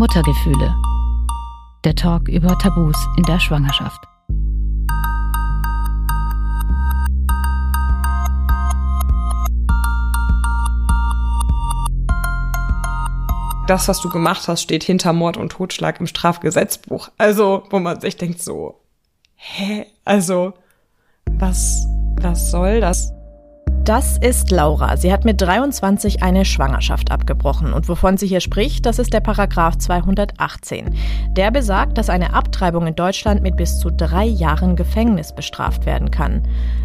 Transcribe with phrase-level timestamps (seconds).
[0.00, 0.74] Muttergefühle.
[1.84, 4.02] Der Talk über Tabus in der Schwangerschaft.
[13.66, 17.10] Das, was du gemacht hast, steht hinter Mord und Totschlag im Strafgesetzbuch.
[17.18, 18.80] Also, wo man sich denkt so,
[19.34, 19.84] hä?
[20.06, 20.54] Also,
[21.26, 21.86] was,
[22.22, 23.12] was soll das?
[23.84, 24.98] Das ist Laura.
[24.98, 27.72] Sie hat mit 23 eine Schwangerschaft abgebrochen.
[27.72, 30.94] Und wovon sie hier spricht, das ist der Paragraph 218.
[31.30, 36.10] Der besagt, dass eine Abtreibung in Deutschland mit bis zu drei Jahren Gefängnis bestraft werden
[36.10, 36.42] kann.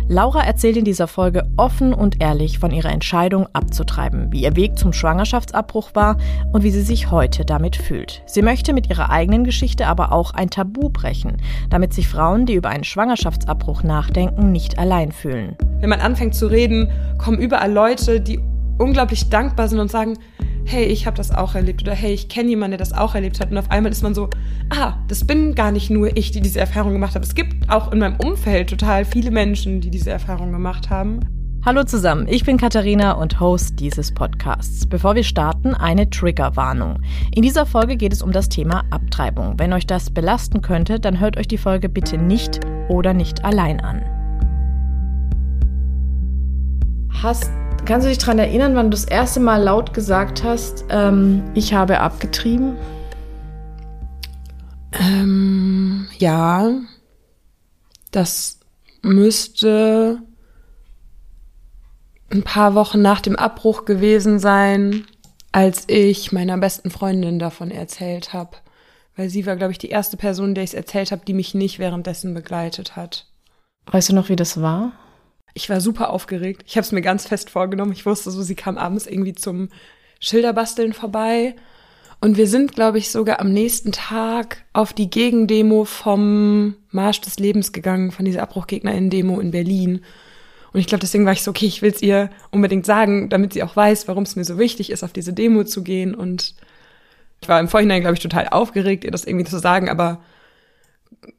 [0.08, 4.77] Laura erzählt in dieser Folge offen und ehrlich von ihrer Entscheidung abzutreiben, wie ihr Weg
[4.80, 6.18] zum Schwangerschaftsabbruch war
[6.54, 8.21] und wie sie sich heute damit fühlt.
[8.26, 12.54] Sie möchte mit ihrer eigenen Geschichte aber auch ein Tabu brechen, damit sich Frauen, die
[12.54, 15.57] über einen Schwangerschaftsabbruch nachdenken, nicht allein fühlen.
[15.82, 16.84] Wenn man anfängt zu reden,
[17.17, 18.39] kommen überall Leute, die
[18.77, 20.17] unglaublich dankbar sind und sagen,
[20.66, 23.40] hey, ich habe das auch erlebt oder hey, ich kenne jemanden, der das auch erlebt
[23.40, 23.51] hat.
[23.51, 24.29] Und auf einmal ist man so,
[24.71, 27.23] ah, das bin gar nicht nur ich, die diese Erfahrung gemacht habe.
[27.23, 31.20] Es gibt auch in meinem Umfeld total viele Menschen, die diese Erfahrung gemacht haben.
[31.63, 34.85] Hallo zusammen, ich bin Katharina und Host dieses Podcasts.
[34.85, 37.01] Bevor wir starten, eine Triggerwarnung.
[37.34, 39.57] In dieser Folge geht es um das Thema Abtreibung.
[39.57, 43.79] Wenn euch das belasten könnte, dann hört euch die Folge bitte nicht oder nicht allein
[43.79, 44.15] an.
[47.21, 47.49] Hast,
[47.85, 51.74] kannst du dich daran erinnern, wann du das erste Mal laut gesagt hast, ähm, ich
[51.74, 52.77] habe abgetrieben?
[54.91, 56.72] Ähm, ja,
[58.12, 58.60] das
[59.02, 60.22] müsste
[62.32, 65.06] ein paar Wochen nach dem Abbruch gewesen sein,
[65.52, 68.57] als ich meiner besten Freundin davon erzählt habe.
[69.16, 71.53] Weil sie war, glaube ich, die erste Person, der ich es erzählt habe, die mich
[71.53, 73.28] nicht währenddessen begleitet hat.
[73.85, 74.91] Weißt du noch, wie das war?
[75.57, 76.63] Ich war super aufgeregt.
[76.67, 77.94] Ich habe es mir ganz fest vorgenommen.
[77.94, 79.69] Ich wusste so, sie kam abends irgendwie zum
[80.19, 81.56] Schilderbasteln vorbei.
[82.19, 87.39] Und wir sind, glaube ich, sogar am nächsten Tag auf die Gegendemo vom Marsch des
[87.39, 90.01] Lebens gegangen, von dieser Abbruchgegnerinnen-Demo in Berlin.
[90.73, 93.53] Und ich glaube, deswegen war ich so, okay, ich will es ihr unbedingt sagen, damit
[93.53, 96.13] sie auch weiß, warum es mir so wichtig ist, auf diese Demo zu gehen.
[96.13, 96.53] Und
[97.39, 100.19] ich war im Vorhinein, glaube ich, total aufgeregt, ihr das irgendwie zu sagen, aber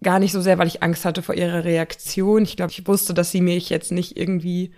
[0.02, 2.42] gar nicht so sehr, weil ich Angst hatte vor ihrer Reaktion.
[2.42, 4.72] Ich glaube, ich wusste, dass sie mich jetzt nicht irgendwie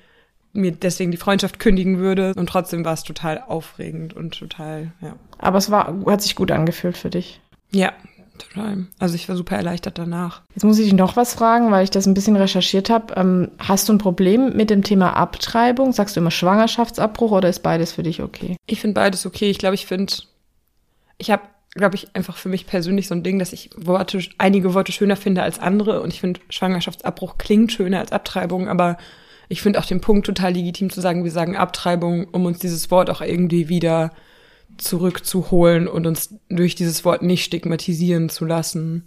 [0.52, 2.32] mir deswegen die Freundschaft kündigen würde.
[2.36, 5.16] Und trotzdem war es total aufregend und total, ja.
[5.38, 7.40] Aber es war, hat sich gut angefühlt für dich.
[7.70, 7.92] Ja,
[8.38, 8.86] total.
[8.98, 10.42] Also ich war super erleichtert danach.
[10.54, 13.14] Jetzt muss ich dich noch was fragen, weil ich das ein bisschen recherchiert habe.
[13.14, 15.92] Ähm, hast du ein Problem mit dem Thema Abtreibung?
[15.92, 18.56] Sagst du immer Schwangerschaftsabbruch oder ist beides für dich okay?
[18.66, 19.50] Ich finde beides okay.
[19.50, 20.14] Ich glaube, ich finde,
[21.18, 21.42] ich habe
[21.74, 25.16] glaube ich, einfach für mich persönlich so ein Ding, dass ich Worte, einige Worte schöner
[25.16, 26.00] finde als andere.
[26.02, 28.96] Und ich finde, Schwangerschaftsabbruch klingt schöner als Abtreibung, aber
[29.48, 32.90] ich finde auch den Punkt total legitim zu sagen, wir sagen Abtreibung, um uns dieses
[32.90, 34.12] Wort auch irgendwie wieder
[34.76, 39.06] zurückzuholen und uns durch dieses Wort nicht stigmatisieren zu lassen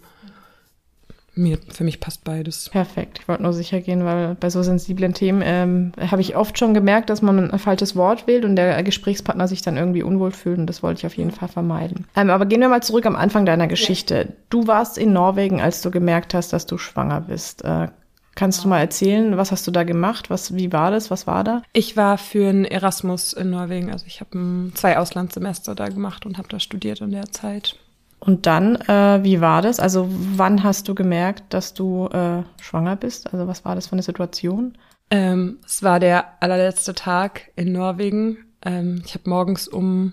[1.34, 2.68] mir, für mich passt beides.
[2.68, 3.20] Perfekt.
[3.20, 6.74] Ich wollte nur sicher gehen, weil bei so sensiblen Themen ähm, habe ich oft schon
[6.74, 10.58] gemerkt, dass man ein falsches Wort wählt und der Gesprächspartner sich dann irgendwie unwohl fühlt
[10.58, 12.06] und das wollte ich auf jeden Fall vermeiden.
[12.16, 14.14] Ähm, aber gehen wir mal zurück am Anfang deiner Geschichte.
[14.14, 14.34] Ja.
[14.50, 17.64] Du warst in Norwegen, als du gemerkt hast, dass du schwanger bist.
[17.64, 17.88] Äh,
[18.34, 20.30] Kannst du mal erzählen, was hast du da gemacht?
[20.30, 21.10] Was, wie war das?
[21.10, 21.62] Was war da?
[21.74, 23.92] Ich war für ein Erasmus in Norwegen.
[23.92, 27.76] Also ich habe zwei Auslandssemester da gemacht und habe da studiert in der Zeit.
[28.24, 29.80] Und dann, äh, wie war das?
[29.80, 33.32] Also wann hast du gemerkt, dass du äh, schwanger bist?
[33.32, 34.78] Also was war das für eine Situation?
[35.10, 38.38] Ähm, es war der allerletzte Tag in Norwegen.
[38.64, 40.12] Ähm, ich habe morgens um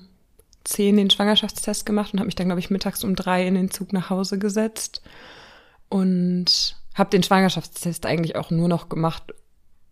[0.63, 3.69] zehn den Schwangerschaftstest gemacht und habe mich dann, glaube ich, mittags um drei in den
[3.69, 5.03] Zug nach Hause gesetzt
[5.87, 9.35] und habe den Schwangerschaftstest eigentlich auch nur noch gemacht,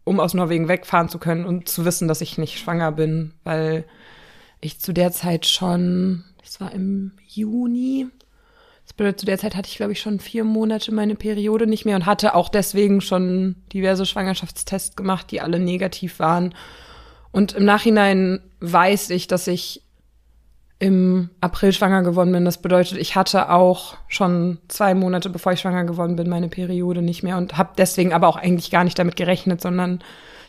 [0.05, 3.85] um aus Norwegen wegfahren zu können und zu wissen, dass ich nicht schwanger bin, weil
[4.59, 8.07] ich zu der Zeit schon das war im Juni.
[8.85, 11.83] Das bedeutet, zu der Zeit hatte ich, glaube ich, schon vier Monate meine Periode nicht
[11.83, 16.55] mehr und hatte auch deswegen schon diverse Schwangerschaftstests gemacht, die alle negativ waren.
[17.31, 19.83] Und im Nachhinein weiß ich, dass ich
[20.79, 22.45] im April schwanger geworden bin.
[22.45, 27.01] Das bedeutet, ich hatte auch schon zwei Monate, bevor ich schwanger geworden bin, meine Periode
[27.01, 30.01] nicht mehr und habe deswegen aber auch eigentlich gar nicht damit gerechnet, sondern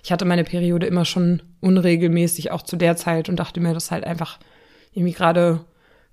[0.04, 3.90] ich hatte meine Periode immer schon unregelmäßig, auch zu der Zeit und dachte mir, das
[3.90, 4.38] halt einfach
[4.92, 5.60] irgendwie gerade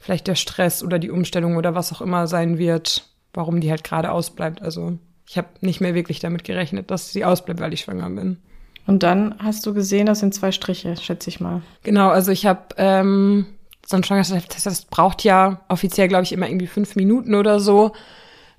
[0.05, 3.83] vielleicht der Stress oder die Umstellung oder was auch immer sein wird, warum die halt
[3.83, 4.61] gerade ausbleibt.
[4.61, 8.37] Also ich habe nicht mehr wirklich damit gerechnet, dass sie ausbleibt, weil ich schwanger bin.
[8.85, 11.63] Und dann hast du gesehen, das sind zwei Striche, schätze ich mal.
[11.81, 13.47] Genau, also ich habe ähm,
[13.83, 17.93] so ein Schwangerschaftstest, das braucht ja offiziell, glaube ich, immer irgendwie fünf Minuten oder so.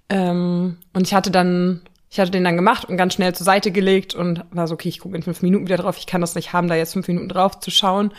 [0.09, 3.71] Ähm, und ich hatte dann, ich hatte den dann gemacht und ganz schnell zur Seite
[3.71, 6.35] gelegt und war so, okay, ich gucke in fünf Minuten wieder drauf, ich kann das
[6.35, 8.13] nicht haben, da jetzt fünf Minuten drauf zu schauen.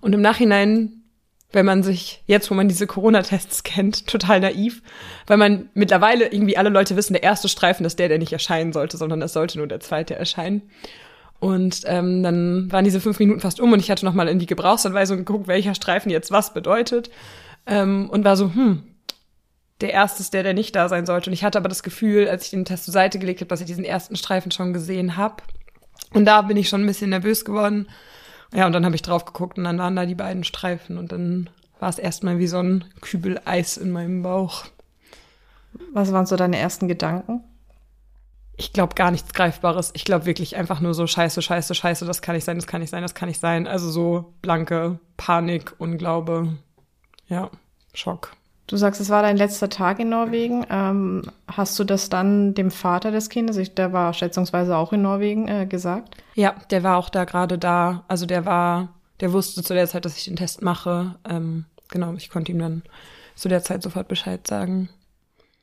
[0.00, 0.98] Und im Nachhinein
[1.52, 4.82] wenn man sich jetzt, wo man diese Corona-Tests kennt, total naiv,
[5.26, 8.72] weil man mittlerweile irgendwie alle Leute wissen, der erste Streifen ist der, der nicht erscheinen
[8.72, 10.62] sollte, sondern es sollte nur der zweite erscheinen.
[11.40, 14.46] Und ähm, dann waren diese fünf Minuten fast um und ich hatte nochmal in die
[14.46, 17.10] Gebrauchsanweisung geguckt, welcher Streifen jetzt was bedeutet.
[17.66, 18.82] Ähm, und war so, hm,
[19.80, 21.30] der erste ist der, der nicht da sein sollte.
[21.30, 23.60] Und ich hatte aber das Gefühl, als ich den Test zur Seite gelegt habe, dass
[23.60, 25.36] ich diesen ersten Streifen schon gesehen habe.
[26.12, 27.88] Und da bin ich schon ein bisschen nervös geworden.
[28.52, 31.12] Ja, und dann habe ich drauf geguckt und dann waren da die beiden Streifen und
[31.12, 31.50] dann
[31.80, 34.64] war es erstmal wie so ein Kübel Eis in meinem Bauch.
[35.92, 37.44] Was waren so deine ersten Gedanken?
[38.58, 39.92] ich glaube gar nichts Greifbares.
[39.94, 42.80] Ich glaube wirklich einfach nur so Scheiße, Scheiße, Scheiße, das kann nicht sein, das kann
[42.80, 43.68] nicht sein, das kann nicht sein.
[43.68, 46.56] Also so blanke Panik, Unglaube.
[47.28, 47.50] Ja,
[47.94, 48.32] Schock.
[48.66, 50.66] Du sagst, es war dein letzter Tag in Norwegen.
[50.68, 55.02] Ähm, hast du das dann dem Vater des Kindes, ich, der war schätzungsweise auch in
[55.02, 56.16] Norwegen, äh, gesagt?
[56.34, 58.04] Ja, der war auch da gerade da.
[58.08, 61.16] Also der war, der wusste zu der Zeit, dass ich den Test mache.
[61.28, 62.82] Ähm, genau, ich konnte ihm dann
[63.34, 64.88] zu der Zeit sofort Bescheid sagen.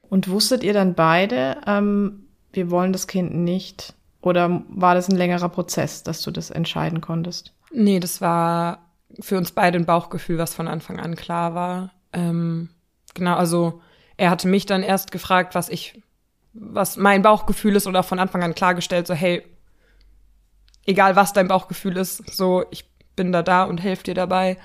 [0.10, 3.94] Und wusstet ihr dann beide, ähm, wir wollen das Kind nicht?
[4.22, 7.54] Oder war das ein längerer Prozess, dass du das entscheiden konntest?
[7.72, 8.80] Nee, das war
[9.20, 11.92] für uns beide ein Bauchgefühl, was von Anfang an klar war.
[12.14, 12.70] Ähm,
[13.14, 13.82] genau, also
[14.18, 16.02] er hatte mich dann erst gefragt, was ich,
[16.54, 19.44] was mein Bauchgefühl ist oder von Anfang an klargestellt, so hey,
[20.86, 22.86] egal was dein Bauchgefühl ist, so ich
[23.16, 24.58] bin da da und helfe dir dabei.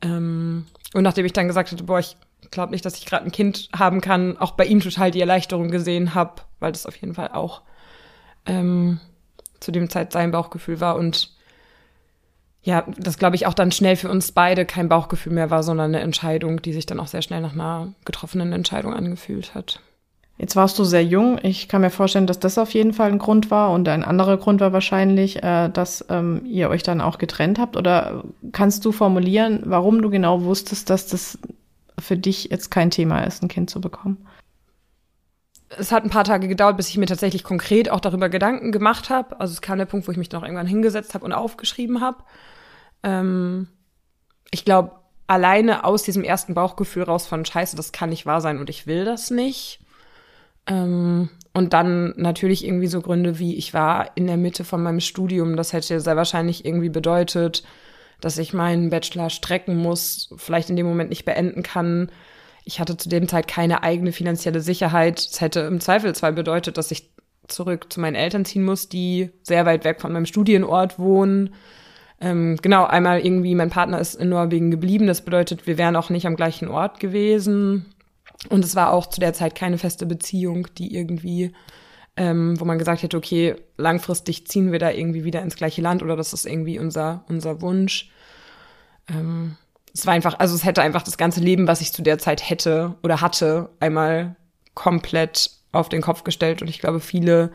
[0.00, 2.16] Ähm, und nachdem ich dann gesagt hatte, boah, ich
[2.50, 5.70] glaube nicht, dass ich gerade ein Kind haben kann, auch bei ihm total die Erleichterung
[5.70, 7.62] gesehen habe, weil das auf jeden Fall auch
[8.46, 9.00] ähm,
[9.60, 11.34] zu dem Zeit sein Bauchgefühl war und
[12.62, 15.94] ja, das glaube ich auch dann schnell für uns beide kein Bauchgefühl mehr war, sondern
[15.94, 19.80] eine Entscheidung, die sich dann auch sehr schnell nach einer getroffenen Entscheidung angefühlt hat.
[20.38, 21.38] Jetzt warst du sehr jung.
[21.42, 24.38] Ich kann mir vorstellen, dass das auf jeden Fall ein Grund war und ein anderer
[24.38, 27.76] Grund war wahrscheinlich, äh, dass ähm, ihr euch dann auch getrennt habt.
[27.76, 31.38] Oder kannst du formulieren, warum du genau wusstest, dass das
[31.98, 34.26] für dich jetzt kein Thema ist, ein Kind zu bekommen?
[35.78, 39.10] Es hat ein paar Tage gedauert, bis ich mir tatsächlich konkret auch darüber Gedanken gemacht
[39.10, 39.38] habe.
[39.40, 42.00] Also es kam der Punkt, wo ich mich dann auch irgendwann hingesetzt habe und aufgeschrieben
[42.00, 42.18] habe.
[43.02, 43.68] Ähm,
[44.50, 44.92] ich glaube,
[45.26, 48.86] alleine aus diesem ersten Bauchgefühl raus von Scheiße, das kann nicht wahr sein und ich
[48.86, 49.80] will das nicht.
[50.66, 55.00] Ähm, und dann natürlich irgendwie so Gründe wie, ich war in der Mitte von meinem
[55.00, 57.62] Studium, das hätte sehr wahrscheinlich irgendwie bedeutet,
[58.20, 62.10] dass ich meinen Bachelor strecken muss, vielleicht in dem Moment nicht beenden kann.
[62.64, 65.18] Ich hatte zu dem Zeit keine eigene finanzielle Sicherheit.
[65.18, 67.10] Es hätte im Zweifel zwar bedeutet, dass ich
[67.48, 71.54] zurück zu meinen Eltern ziehen muss, die sehr weit weg von meinem Studienort wohnen.
[72.22, 75.08] Ähm, genau, einmal irgendwie, mein Partner ist in Norwegen geblieben.
[75.08, 77.84] Das bedeutet, wir wären auch nicht am gleichen Ort gewesen.
[78.48, 81.52] Und es war auch zu der Zeit keine feste Beziehung, die irgendwie,
[82.16, 86.02] ähm, wo man gesagt hätte, okay, langfristig ziehen wir da irgendwie wieder ins gleiche Land
[86.02, 88.10] oder das ist irgendwie unser, unser Wunsch.
[89.08, 89.56] Ähm,
[89.92, 92.48] es war einfach, also es hätte einfach das ganze Leben, was ich zu der Zeit
[92.48, 94.36] hätte oder hatte, einmal
[94.74, 96.62] komplett auf den Kopf gestellt.
[96.62, 97.50] Und ich glaube, viele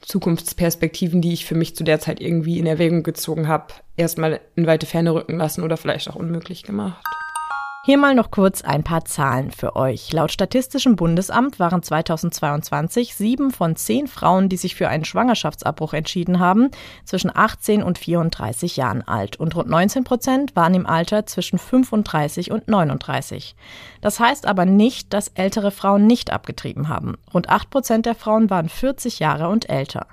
[0.00, 4.66] Zukunftsperspektiven, die ich für mich zu der Zeit irgendwie in Erwägung gezogen habe, erstmal in
[4.66, 7.04] weite Ferne rücken lassen oder vielleicht auch unmöglich gemacht.
[7.90, 10.12] Hier mal noch kurz ein paar Zahlen für euch.
[10.12, 16.38] Laut Statistischem Bundesamt waren 2022 sieben von zehn Frauen, die sich für einen Schwangerschaftsabbruch entschieden
[16.38, 16.70] haben,
[17.04, 22.52] zwischen 18 und 34 Jahren alt und rund 19 Prozent waren im Alter zwischen 35
[22.52, 23.56] und 39.
[24.00, 27.16] Das heißt aber nicht, dass ältere Frauen nicht abgetrieben haben.
[27.34, 30.06] Rund 8 Prozent der Frauen waren 40 Jahre und älter.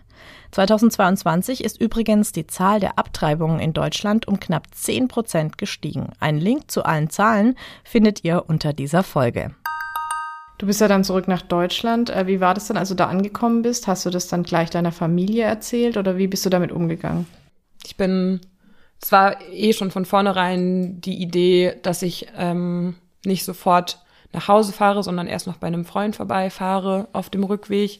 [0.52, 6.12] 2022 ist übrigens die Zahl der Abtreibungen in Deutschland um knapp 10 Prozent gestiegen.
[6.20, 9.54] Einen Link zu allen Zahlen findet ihr unter dieser Folge.
[10.58, 12.10] Du bist ja dann zurück nach Deutschland.
[12.10, 13.88] Äh, wie war das dann, als du da angekommen bist?
[13.88, 17.28] Hast du das dann gleich deiner Familie erzählt oder wie bist du damit umgegangen?
[17.86, 18.42] Ich bin,
[19.02, 24.00] es war eh schon von vornherein die Idee, dass ich ähm, nicht sofort
[24.34, 28.00] nach Hause fahre, sondern erst noch bei einem Freund vorbeifahre auf dem Rückweg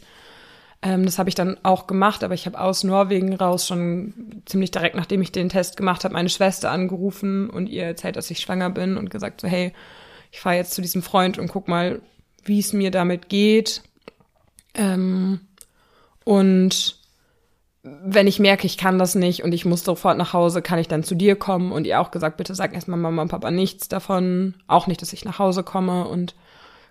[0.82, 4.72] ähm, das habe ich dann auch gemacht, aber ich habe aus Norwegen raus schon ziemlich
[4.72, 8.40] direkt, nachdem ich den Test gemacht habe, meine Schwester angerufen und ihr erzählt, dass ich
[8.40, 9.74] schwanger bin und gesagt so, hey,
[10.32, 12.02] ich fahre jetzt zu diesem Freund und guck mal,
[12.44, 13.82] wie es mir damit geht.
[14.76, 15.42] Ähm,
[16.24, 16.98] und
[17.84, 20.88] wenn ich merke, ich kann das nicht und ich muss sofort nach Hause, kann ich
[20.88, 21.72] dann zu dir kommen.
[21.72, 25.14] Und ihr auch gesagt, bitte sag erstmal Mama und Papa nichts davon, auch nicht, dass
[25.14, 26.08] ich nach Hause komme.
[26.08, 26.36] Und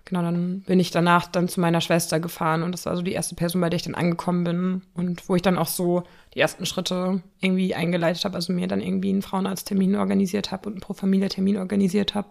[0.07, 3.11] genau, dann bin ich danach dann zu meiner Schwester gefahren und das war so die
[3.11, 6.39] erste Person, bei der ich dann angekommen bin und wo ich dann auch so die
[6.39, 10.81] ersten Schritte irgendwie eingeleitet habe, also mir dann irgendwie einen Frauenarzttermin organisiert habe und einen
[10.81, 12.29] Pro-Familie-Termin organisiert habe.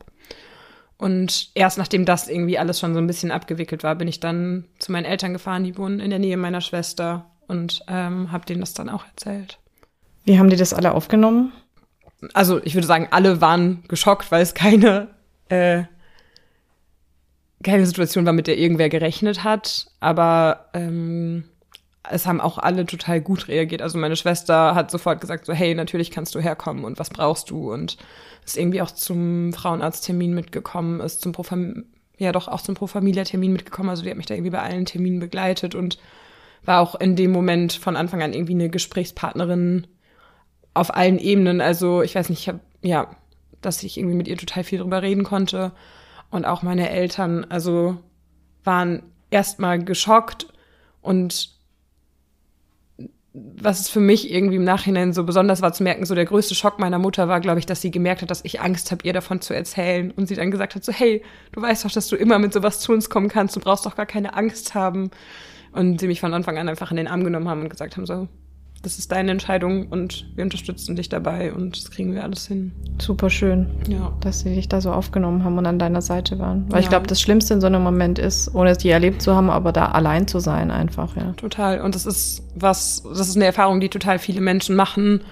[0.98, 4.64] Und erst nachdem das irgendwie alles schon so ein bisschen abgewickelt war, bin ich dann
[4.78, 8.60] zu meinen Eltern gefahren, die wohnen in der Nähe meiner Schwester und ähm, habe denen
[8.60, 9.58] das dann auch erzählt.
[10.24, 11.52] Wie haben die das alle aufgenommen?
[12.32, 15.08] also ich würde sagen, alle waren geschockt, weil es keine,
[15.48, 15.84] äh,
[17.66, 19.88] keine Situation war, mit der irgendwer gerechnet hat.
[20.00, 21.44] Aber ähm,
[22.08, 23.82] es haben auch alle total gut reagiert.
[23.82, 27.50] Also meine Schwester hat sofort gesagt, so hey, natürlich kannst du herkommen und was brauchst
[27.50, 27.72] du?
[27.72, 27.96] Und
[28.44, 31.44] ist irgendwie auch zum Frauenarzttermin mitgekommen, ist zum Pro
[32.18, 33.90] ja doch auch zum Pro Familia Termin mitgekommen.
[33.90, 35.98] Also die hat mich da irgendwie bei allen Terminen begleitet und
[36.64, 39.88] war auch in dem Moment von Anfang an irgendwie eine Gesprächspartnerin
[40.72, 41.60] auf allen Ebenen.
[41.60, 43.10] Also ich weiß nicht, ich hab, ja,
[43.60, 45.72] dass ich irgendwie mit ihr total viel drüber reden konnte.
[46.30, 47.98] Und auch meine Eltern, also
[48.64, 50.46] waren erstmal geschockt
[51.00, 51.56] und
[53.58, 56.54] was es für mich irgendwie im Nachhinein so besonders war zu merken, so der größte
[56.54, 59.12] Schock meiner Mutter war, glaube ich, dass sie gemerkt hat, dass ich Angst habe, ihr
[59.12, 60.10] davon zu erzählen.
[60.10, 62.80] Und sie dann gesagt hat, so, hey, du weißt doch, dass du immer mit sowas
[62.80, 65.10] zu uns kommen kannst, du brauchst doch gar keine Angst haben.
[65.72, 68.06] Und sie mich von Anfang an einfach in den Arm genommen haben und gesagt haben,
[68.06, 68.26] so,
[68.86, 72.70] das ist deine Entscheidung und wir unterstützen dich dabei und das kriegen wir alles hin.
[73.00, 74.12] Super schön, ja.
[74.20, 76.66] dass sie dich da so aufgenommen haben und an deiner Seite waren.
[76.68, 76.84] Weil ja.
[76.84, 79.50] ich glaube, das Schlimmste in so einem Moment ist, ohne es je erlebt zu haben,
[79.50, 81.32] aber da allein zu sein einfach, ja.
[81.32, 81.80] Total.
[81.80, 85.22] Und das ist was, das ist eine Erfahrung, die total viele Menschen machen.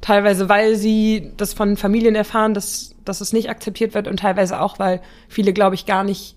[0.00, 4.60] Teilweise, weil sie das von Familien erfahren, dass, dass es nicht akzeptiert wird und teilweise
[4.60, 6.36] auch, weil viele, glaube ich, gar nicht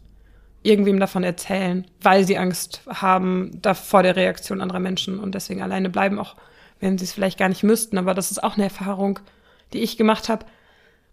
[0.64, 5.62] irgendwem davon erzählen, weil sie Angst haben da vor der Reaktion anderer Menschen und deswegen
[5.62, 6.36] alleine bleiben, auch
[6.84, 7.98] wenn sie es vielleicht gar nicht müssten.
[7.98, 9.20] Aber das ist auch eine Erfahrung,
[9.72, 10.46] die ich gemacht habe.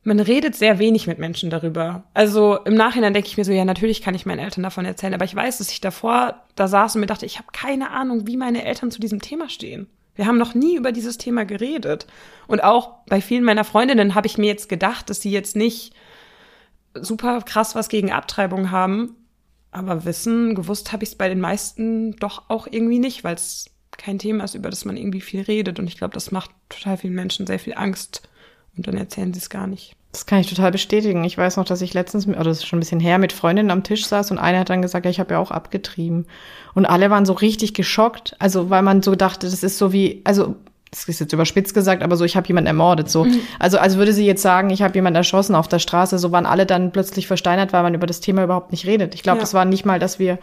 [0.02, 2.04] Man redet sehr wenig mit Menschen darüber.
[2.14, 5.14] Also im Nachhinein denke ich mir so, ja, natürlich kann ich meinen Eltern davon erzählen,
[5.14, 8.26] aber ich weiß, dass ich davor da saß und mir dachte, ich habe keine Ahnung,
[8.26, 9.88] wie meine Eltern zu diesem Thema stehen.
[10.14, 12.06] Wir haben noch nie über dieses Thema geredet.
[12.46, 15.94] Und auch bei vielen meiner Freundinnen habe ich mir jetzt gedacht, dass sie jetzt nicht
[16.94, 19.16] super krass was gegen Abtreibung haben.
[19.70, 23.70] Aber wissen, gewusst habe ich es bei den meisten doch auch irgendwie nicht, weil es
[24.00, 25.78] kein Thema ist, über das man irgendwie viel redet.
[25.78, 28.22] Und ich glaube, das macht total vielen Menschen sehr viel Angst.
[28.76, 29.94] Und dann erzählen sie es gar nicht.
[30.12, 31.22] Das kann ich total bestätigen.
[31.22, 33.70] Ich weiß noch, dass ich letztens, oder das ist schon ein bisschen her, mit Freundinnen
[33.70, 36.26] am Tisch saß und eine hat dann gesagt, ja, ich habe ja auch abgetrieben.
[36.74, 38.34] Und alle waren so richtig geschockt.
[38.38, 40.56] Also, weil man so dachte, das ist so wie, also
[40.90, 43.08] das ist jetzt überspitzt gesagt, aber so, ich habe jemanden ermordet.
[43.08, 43.24] So.
[43.24, 43.40] Mhm.
[43.60, 46.46] Also, als würde sie jetzt sagen, ich habe jemanden erschossen auf der Straße, so waren
[46.46, 49.14] alle dann plötzlich versteinert, weil man über das Thema überhaupt nicht redet.
[49.14, 49.42] Ich glaube, ja.
[49.42, 50.38] das war nicht mal, dass wir,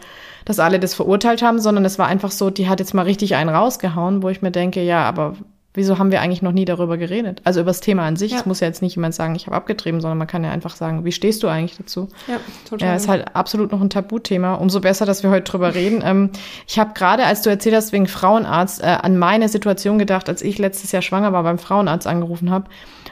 [0.46, 3.34] dass alle das verurteilt haben, sondern es war einfach so, die hat jetzt mal richtig
[3.34, 5.34] einen rausgehauen, wo ich mir denke, ja, aber
[5.74, 7.40] wieso haben wir eigentlich noch nie darüber geredet?
[7.44, 8.32] Also über das Thema an sich.
[8.32, 10.74] Es muss ja jetzt nicht jemand sagen, ich habe abgetrieben, sondern man kann ja einfach
[10.74, 12.08] sagen, wie stehst du eigentlich dazu?
[12.26, 12.88] Ja, total.
[12.88, 14.54] Ja, ist halt absolut noch ein Tabuthema.
[14.54, 16.02] Umso besser, dass wir heute drüber reden.
[16.04, 16.30] Ähm,
[16.66, 20.42] ich habe gerade, als du erzählt hast, wegen Frauenarzt, äh, an meine Situation gedacht, als
[20.42, 22.68] ich letztes Jahr schwanger war, beim Frauenarzt angerufen habe.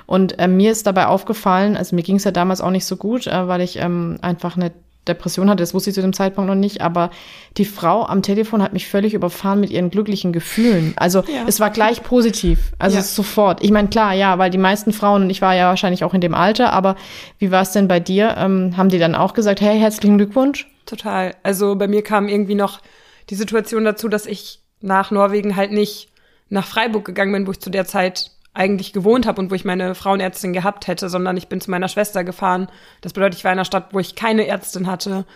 [0.06, 2.96] Und äh, mir ist dabei aufgefallen, also mir ging es ja damals auch nicht so
[2.96, 4.72] gut, äh, weil ich ähm, einfach eine
[5.08, 7.10] Depression hatte, das wusste ich zu dem Zeitpunkt noch nicht, aber
[7.56, 10.94] die Frau am Telefon hat mich völlig überfahren mit ihren glücklichen Gefühlen.
[10.96, 11.44] Also ja.
[11.46, 13.02] es war gleich positiv, also ja.
[13.02, 13.62] sofort.
[13.62, 16.20] Ich meine, klar, ja, weil die meisten Frauen, und ich war ja wahrscheinlich auch in
[16.20, 16.96] dem Alter, aber
[17.38, 18.36] wie war es denn bei dir?
[18.38, 20.66] Ähm, haben die dann auch gesagt, hey, herzlichen Glückwunsch?
[20.86, 21.34] Total.
[21.42, 22.80] Also bei mir kam irgendwie noch
[23.30, 26.08] die Situation dazu, dass ich nach Norwegen halt nicht
[26.48, 29.64] nach Freiburg gegangen bin, wo ich zu der Zeit eigentlich gewohnt habe und wo ich
[29.64, 32.68] meine Frauenärztin gehabt hätte, sondern ich bin zu meiner Schwester gefahren.
[33.00, 35.26] Das bedeutet, ich war in einer Stadt, wo ich keine Ärztin hatte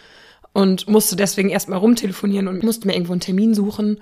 [0.53, 4.00] und musste deswegen erstmal rumtelefonieren und musste mir irgendwo einen Termin suchen.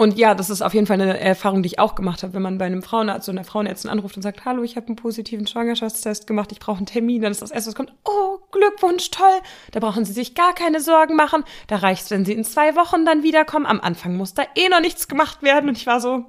[0.00, 2.42] Und ja, das ist auf jeden Fall eine Erfahrung, die ich auch gemacht habe, wenn
[2.42, 5.48] man bei einem Frauenarzt oder einer Frauenärztin anruft und sagt, hallo, ich habe einen positiven
[5.48, 9.26] Schwangerschaftstest gemacht, ich brauche einen Termin, dann ist das erste, was kommt, oh, Glückwunsch, toll,
[9.72, 13.04] da brauchen Sie sich gar keine Sorgen machen, da reicht's, wenn Sie in zwei Wochen
[13.04, 15.68] dann wiederkommen, am Anfang muss da eh noch nichts gemacht werden.
[15.68, 16.26] Und ich war so,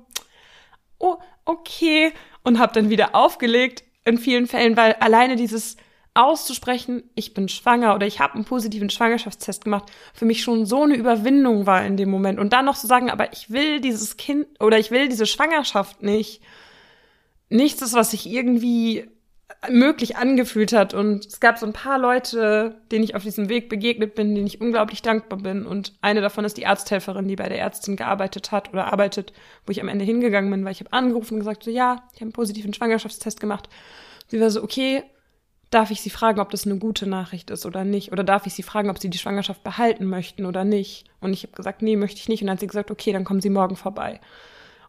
[0.98, 1.18] oh,
[1.50, 2.14] okay,
[2.44, 5.78] und habe dann wieder aufgelegt in vielen Fällen, weil alleine dieses
[6.14, 10.84] auszusprechen, ich bin schwanger oder ich habe einen positiven Schwangerschaftstest gemacht, für mich schon so
[10.84, 12.40] eine Überwindung war in dem Moment.
[12.40, 16.02] Und dann noch zu sagen, aber ich will dieses Kind oder ich will diese Schwangerschaft
[16.02, 16.42] nicht.
[17.50, 19.10] Nichts ist, was ich irgendwie
[19.70, 20.94] möglich angefühlt hat.
[20.94, 24.48] Und es gab so ein paar Leute, denen ich auf diesem Weg begegnet bin, denen
[24.48, 25.66] ich unglaublich dankbar bin.
[25.66, 29.34] Und eine davon ist die Arzthelferin, die bei der Ärztin gearbeitet hat oder arbeitet,
[29.66, 32.18] wo ich am Ende hingegangen bin, weil ich habe angerufen und gesagt, so ja, ich
[32.18, 33.70] habe einen positiven Schwangerschaftstest gemacht.
[34.28, 35.04] Sie war so, okay,
[35.72, 38.12] darf ich Sie fragen, ob das eine gute Nachricht ist oder nicht?
[38.12, 41.06] Oder darf ich Sie fragen, ob Sie die Schwangerschaft behalten möchten oder nicht?
[41.20, 42.42] Und ich habe gesagt, nee, möchte ich nicht.
[42.42, 44.20] Und dann hat sie gesagt, okay, dann kommen Sie morgen vorbei.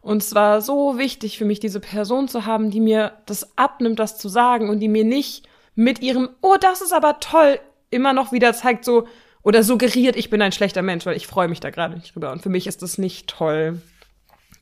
[0.01, 3.99] Und es war so wichtig für mich, diese Person zu haben, die mir das abnimmt,
[3.99, 7.59] das zu sagen und die mir nicht mit ihrem, oh, das ist aber toll,
[7.91, 9.07] immer noch wieder zeigt so
[9.43, 12.31] oder suggeriert, ich bin ein schlechter Mensch, weil ich freue mich da gerade nicht drüber.
[12.31, 13.81] Und für mich ist das nicht toll.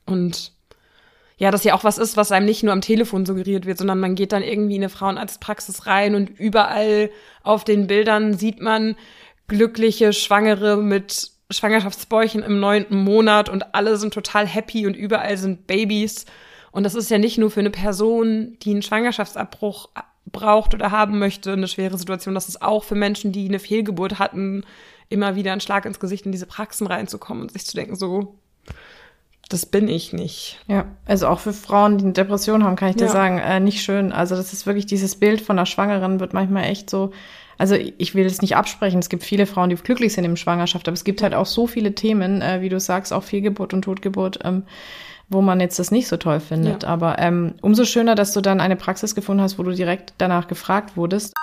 [0.06, 0.54] Und
[1.38, 4.00] ja, das ja auch was ist, was einem nicht nur am Telefon suggeriert wird, sondern
[4.00, 7.10] man geht dann irgendwie in eine Frauenarztpraxis rein und überall
[7.44, 8.96] auf den Bildern sieht man
[9.48, 15.68] glückliche Schwangere mit Schwangerschaftsbäuchen im neunten Monat und alle sind total happy und überall sind
[15.68, 16.26] Babys.
[16.72, 19.90] Und das ist ja nicht nur für eine Person, die einen Schwangerschaftsabbruch
[20.32, 22.36] braucht oder haben möchte, eine schwere Situation.
[22.36, 24.64] Das ist auch für Menschen, die eine Fehlgeburt hatten,
[25.10, 28.36] immer wieder ein Schlag ins Gesicht in diese Praxen reinzukommen und sich zu denken, so,
[29.50, 30.64] das bin ich nicht.
[30.68, 33.12] Ja, also auch für Frauen, die eine Depression haben, kann ich dir ja.
[33.12, 34.12] sagen, äh, nicht schön.
[34.12, 37.12] Also das ist wirklich dieses Bild von einer Schwangeren wird manchmal echt so.
[37.60, 39.00] Also ich will es nicht absprechen.
[39.00, 41.68] Es gibt viele Frauen, die glücklich sind im Schwangerschaft, aber es gibt halt auch so
[41.68, 44.40] viele Themen, äh, wie du sagst, auch Fehlgeburt und Totgeburt.
[44.44, 44.64] Ähm,
[45.32, 46.84] wo man jetzt das nicht so toll findet.
[46.84, 46.90] Ja.
[46.90, 50.48] Aber ähm, umso schöner, dass du dann eine Praxis gefunden hast, wo du direkt danach
[50.48, 51.36] gefragt wurdest.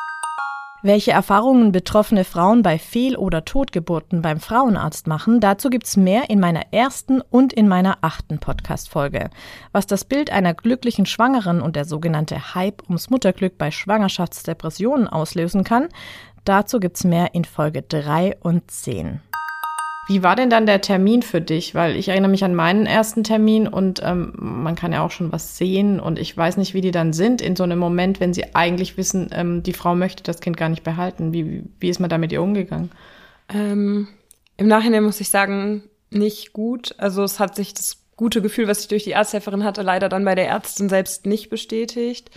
[0.83, 6.38] Welche Erfahrungen betroffene Frauen bei Fehl- oder Totgeburten beim Frauenarzt machen, dazu gibt's mehr in
[6.38, 9.30] meiner ersten und in meiner achten Podcast-Folge.
[9.73, 15.64] Was das Bild einer glücklichen Schwangeren und der sogenannte Hype ums Mutterglück bei Schwangerschaftsdepressionen auslösen
[15.64, 15.88] kann,
[16.45, 19.21] dazu gibt's mehr in Folge 3 und 10.
[20.09, 21.75] Wie war denn dann der Termin für dich?
[21.75, 25.33] Weil ich erinnere mich an meinen ersten Termin und ähm, man kann ja auch schon
[25.33, 28.33] was sehen und ich weiß nicht, wie die dann sind in so einem Moment, wenn
[28.33, 31.33] sie eigentlich wissen, ähm, die Frau möchte das Kind gar nicht behalten.
[31.33, 32.91] Wie, wie ist man da mit ihr umgegangen?
[33.49, 34.07] Ähm,
[34.57, 36.95] Im Nachhinein muss ich sagen, nicht gut.
[36.99, 40.25] Also es hat sich das gute Gefühl, was ich durch die Arzthelferin hatte, leider dann
[40.25, 42.31] bei der Ärztin selbst nicht bestätigt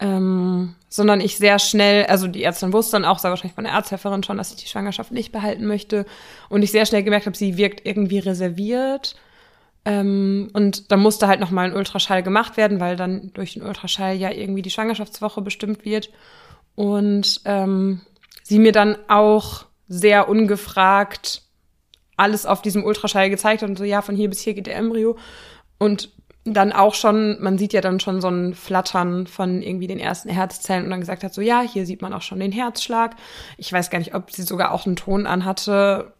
[0.00, 3.74] ähm, sondern ich sehr schnell, also die Ärztin wusste dann auch, sei wahrscheinlich von der
[3.74, 6.06] Arzthelferin schon, dass ich die Schwangerschaft nicht behalten möchte
[6.48, 9.16] und ich sehr schnell gemerkt habe, sie wirkt irgendwie reserviert.
[9.84, 14.16] Ähm, und da musste halt nochmal ein Ultraschall gemacht werden, weil dann durch den Ultraschall
[14.16, 16.10] ja irgendwie die Schwangerschaftswoche bestimmt wird.
[16.74, 18.02] Und ähm,
[18.42, 21.42] sie mir dann auch sehr ungefragt
[22.16, 24.76] alles auf diesem Ultraschall gezeigt hat und so, ja, von hier bis hier geht der
[24.76, 25.16] Embryo.
[25.78, 26.10] Und
[26.44, 30.28] dann auch schon, man sieht ja dann schon so ein Flattern von irgendwie den ersten
[30.28, 33.16] Herzzellen und dann gesagt hat, so ja, hier sieht man auch schon den Herzschlag.
[33.56, 36.12] Ich weiß gar nicht, ob sie sogar auch einen Ton anhatte.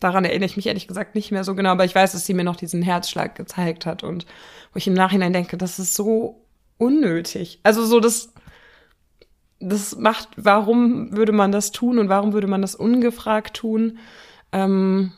[0.00, 2.34] Daran erinnere ich mich ehrlich gesagt nicht mehr so genau, aber ich weiß, dass sie
[2.34, 4.26] mir noch diesen Herzschlag gezeigt hat und
[4.72, 6.42] wo ich im Nachhinein denke, das ist so
[6.78, 7.60] unnötig.
[7.62, 8.32] Also so das,
[9.60, 13.98] das macht, warum würde man das tun und warum würde man das ungefragt tun?
[14.52, 15.12] Ähm,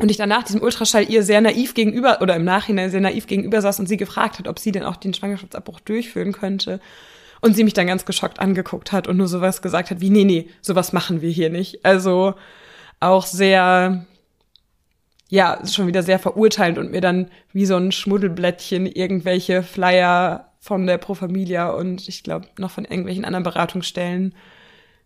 [0.00, 3.60] und ich danach diesem Ultraschall ihr sehr naiv gegenüber oder im Nachhinein sehr naiv gegenüber
[3.60, 6.80] saß und sie gefragt hat, ob sie denn auch den Schwangerschaftsabbruch durchführen könnte.
[7.42, 10.24] Und sie mich dann ganz geschockt angeguckt hat und nur sowas gesagt hat wie, nee,
[10.24, 11.84] nee, sowas machen wir hier nicht.
[11.84, 12.34] Also
[12.98, 14.06] auch sehr,
[15.28, 20.86] ja, schon wieder sehr verurteilend und mir dann wie so ein Schmuddelblättchen irgendwelche Flyer von
[20.86, 24.34] der Pro Familia und ich glaube noch von irgendwelchen anderen Beratungsstellen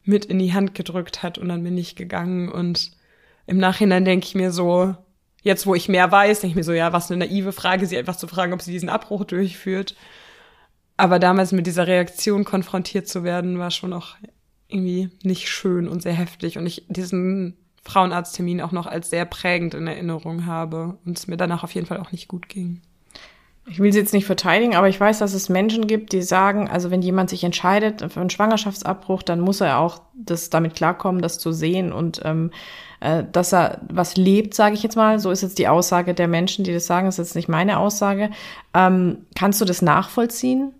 [0.05, 2.93] mit in die Hand gedrückt hat und dann bin ich gegangen und
[3.47, 4.95] im Nachhinein denke ich mir so,
[5.43, 7.99] jetzt wo ich mehr weiß, denke ich mir so, ja, was eine naive Frage, sie
[7.99, 9.95] einfach zu fragen, ob sie diesen Abbruch durchführt.
[10.97, 14.17] Aber damals mit dieser Reaktion konfrontiert zu werden, war schon auch
[14.69, 16.57] irgendwie nicht schön und sehr heftig.
[16.57, 21.37] Und ich diesen Frauenarzttermin auch noch als sehr prägend in Erinnerung habe und es mir
[21.37, 22.81] danach auf jeden Fall auch nicht gut ging.
[23.67, 26.69] Ich will sie jetzt nicht verteidigen, aber ich weiß, dass es Menschen gibt, die sagen,
[26.69, 31.23] also wenn jemand sich entscheidet für einen Schwangerschaftsabbruch, dann muss er auch das damit klarkommen,
[31.23, 32.51] das zu sehen und ähm,
[33.01, 35.19] äh, dass er was lebt, sage ich jetzt mal.
[35.19, 37.07] So ist jetzt die Aussage der Menschen, die das sagen.
[37.07, 38.31] Das ist jetzt nicht meine Aussage.
[38.75, 40.75] Ähm, kannst du das nachvollziehen?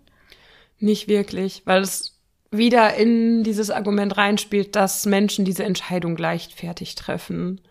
[0.79, 2.19] Nicht wirklich, weil es
[2.51, 7.61] wieder in dieses Argument reinspielt, dass Menschen diese Entscheidung leichtfertig treffen.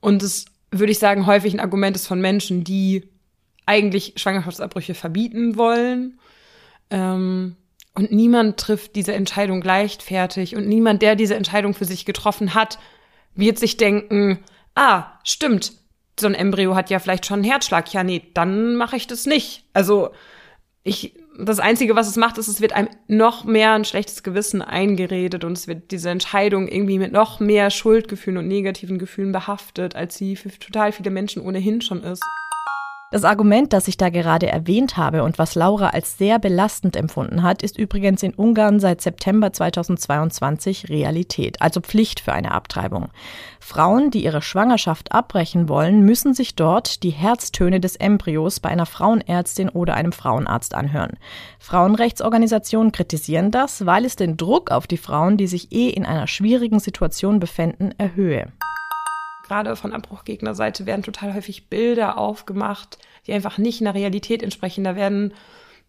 [0.00, 3.08] Und es, würde ich sagen, häufig ein Argument ist von Menschen, die
[3.70, 6.18] eigentlich Schwangerschaftsabbrüche verbieten wollen.
[6.90, 7.54] Ähm,
[7.94, 10.56] und niemand trifft diese Entscheidung leichtfertig.
[10.56, 12.78] Und niemand, der diese Entscheidung für sich getroffen hat,
[13.36, 14.40] wird sich denken,
[14.74, 15.72] ah, stimmt,
[16.18, 17.92] so ein Embryo hat ja vielleicht schon einen Herzschlag.
[17.92, 19.64] Ja, nee, dann mache ich das nicht.
[19.72, 20.10] Also
[20.82, 24.62] ich, das Einzige, was es macht, ist, es wird einem noch mehr ein schlechtes Gewissen
[24.62, 29.94] eingeredet und es wird diese Entscheidung irgendwie mit noch mehr Schuldgefühlen und negativen Gefühlen behaftet,
[29.94, 32.22] als sie für total viele Menschen ohnehin schon ist.
[33.12, 37.42] Das Argument, das ich da gerade erwähnt habe und was Laura als sehr belastend empfunden
[37.42, 43.08] hat, ist übrigens in Ungarn seit September 2022 Realität, also Pflicht für eine Abtreibung.
[43.58, 48.86] Frauen, die ihre Schwangerschaft abbrechen wollen, müssen sich dort die Herztöne des Embryos bei einer
[48.86, 51.18] Frauenärztin oder einem Frauenarzt anhören.
[51.58, 56.28] Frauenrechtsorganisationen kritisieren das, weil es den Druck auf die Frauen, die sich eh in einer
[56.28, 58.52] schwierigen Situation befinden, erhöhe
[59.50, 64.84] gerade von Abbruchgegnerseite werden total häufig Bilder aufgemacht, die einfach nicht in der Realität entsprechen.
[64.84, 65.34] Da werden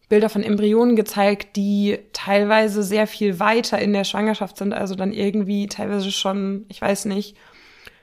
[0.10, 5.13] Bilder von Embryonen gezeigt, die teilweise sehr viel weiter in der Schwangerschaft sind, also dann
[5.13, 7.38] irgendwie teilweise schon, ich weiß nicht,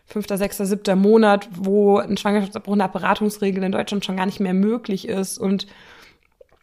[0.07, 4.55] fünfter, sechster, siebter Monat, wo ein Schwangerschaftsabbruch nach Beratungsregel in Deutschland schon gar nicht mehr
[4.55, 5.39] möglich ist.
[5.39, 5.67] Und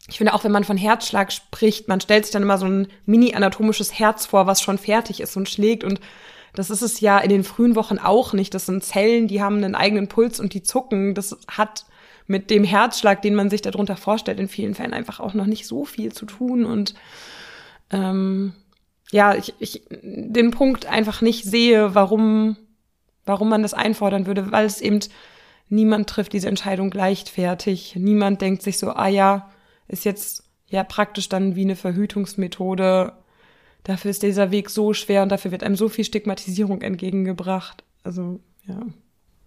[0.07, 2.87] ich finde auch, wenn man von Herzschlag spricht, man stellt sich dann immer so ein
[3.05, 5.83] mini-anatomisches Herz vor, was schon fertig ist und schlägt.
[5.83, 5.99] Und
[6.55, 8.53] das ist es ja in den frühen Wochen auch nicht.
[8.53, 11.13] Das sind Zellen, die haben einen eigenen Puls und die zucken.
[11.13, 11.85] Das hat
[12.27, 15.67] mit dem Herzschlag, den man sich darunter vorstellt, in vielen Fällen einfach auch noch nicht
[15.67, 16.95] so viel zu tun und
[17.91, 18.53] ähm,
[19.11, 22.57] ja, ich, ich den Punkt einfach nicht sehe, warum,
[23.25, 24.99] warum man das einfordern würde, weil es eben
[25.69, 27.95] niemand trifft diese Entscheidung leichtfertig.
[27.95, 29.51] Niemand denkt sich so, ah ja,
[29.87, 33.13] ist jetzt ja praktisch dann wie eine Verhütungsmethode.
[33.85, 37.83] Dafür ist dieser Weg so schwer und dafür wird einem so viel Stigmatisierung entgegengebracht.
[38.03, 38.79] Also, ja.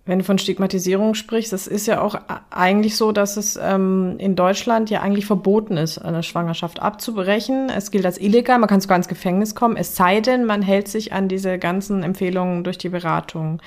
[0.06, 2.14] Wenn du von Stigmatisierung sprichst, es ist ja auch
[2.48, 7.68] eigentlich so, dass es ähm, in Deutschland ja eigentlich verboten ist, eine Schwangerschaft abzubrechen.
[7.68, 10.88] Es gilt als illegal, man kann sogar ins Gefängnis kommen, es sei denn, man hält
[10.88, 13.60] sich an diese ganzen Empfehlungen durch die Beratung.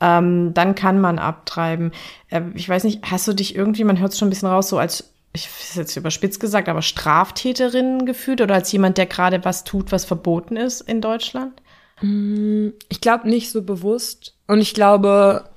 [0.00, 1.92] Ähm, dann kann man abtreiben.
[2.28, 4.68] Äh, ich weiß nicht, hast du dich irgendwie, man hört es schon ein bisschen raus,
[4.68, 9.44] so als ich ist jetzt überspitzt gesagt, aber Straftäterin gefühlt oder als jemand, der gerade
[9.44, 11.60] was tut, was verboten ist in Deutschland?
[12.00, 14.34] Mm, ich glaube nicht so bewusst.
[14.46, 15.48] Und ich glaube,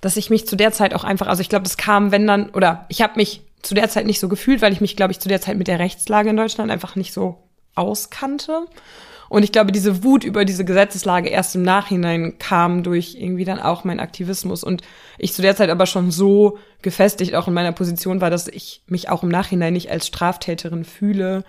[0.00, 2.50] dass ich mich zu der Zeit auch einfach, also ich glaube, das kam, wenn dann,
[2.50, 5.20] oder ich habe mich zu der Zeit nicht so gefühlt, weil ich mich, glaube ich,
[5.20, 7.42] zu der Zeit mit der Rechtslage in Deutschland einfach nicht so
[7.74, 8.66] auskannte.
[9.28, 13.60] Und ich glaube, diese Wut über diese Gesetzeslage erst im Nachhinein kam durch irgendwie dann
[13.60, 14.64] auch mein Aktivismus.
[14.64, 14.82] Und
[15.18, 18.82] ich zu der Zeit aber schon so gefestigt auch in meiner Position war, dass ich
[18.86, 21.44] mich auch im Nachhinein nicht als Straftäterin fühle.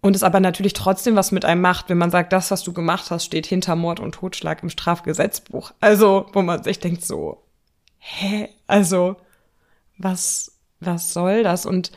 [0.00, 2.72] Und es aber natürlich trotzdem was mit einem macht, wenn man sagt, das, was du
[2.72, 5.72] gemacht hast, steht hinter Mord und Totschlag im Strafgesetzbuch.
[5.80, 7.42] Also, wo man sich denkt so,
[7.98, 8.48] hä?
[8.66, 9.16] Also,
[9.98, 11.66] was, was soll das?
[11.66, 11.92] Und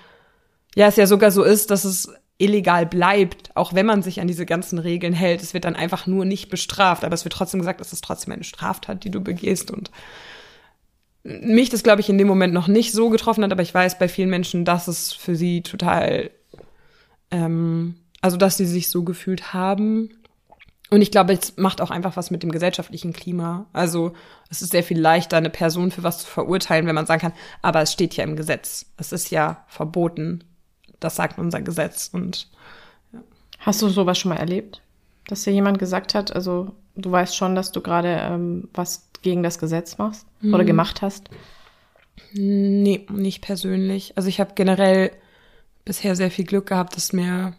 [0.76, 4.28] ja, es ja sogar so ist, dass es illegal bleibt, auch wenn man sich an
[4.28, 5.42] diese ganzen Regeln hält.
[5.42, 8.34] Es wird dann einfach nur nicht bestraft, aber es wird trotzdem gesagt, es ist trotzdem
[8.34, 9.92] eine Straftat, die du begehst und
[11.24, 13.98] mich das, glaube ich, in dem Moment noch nicht so getroffen hat, aber ich weiß
[13.98, 16.32] bei vielen Menschen, dass es für sie total,
[17.32, 20.10] ähm, also dass sie sich so gefühlt haben.
[20.90, 23.68] Und ich glaube, es macht auch einfach was mit dem gesellschaftlichen Klima.
[23.74, 24.14] Also
[24.50, 27.34] es ist sehr viel leichter, eine Person für was zu verurteilen, wenn man sagen kann,
[27.62, 28.88] aber es steht ja im Gesetz.
[28.98, 30.44] Es ist ja verboten,
[31.04, 32.10] das sagt unser Gesetz.
[32.12, 32.50] Und
[33.12, 33.20] ja.
[33.60, 34.82] Hast du sowas schon mal erlebt?
[35.28, 39.44] Dass dir jemand gesagt hat, also du weißt schon, dass du gerade ähm, was gegen
[39.44, 40.54] das Gesetz machst mhm.
[40.54, 41.30] oder gemacht hast?
[42.34, 44.14] Nee, nicht persönlich.
[44.16, 45.12] Also ich habe generell
[45.86, 47.54] bisher sehr viel Glück gehabt, dass mir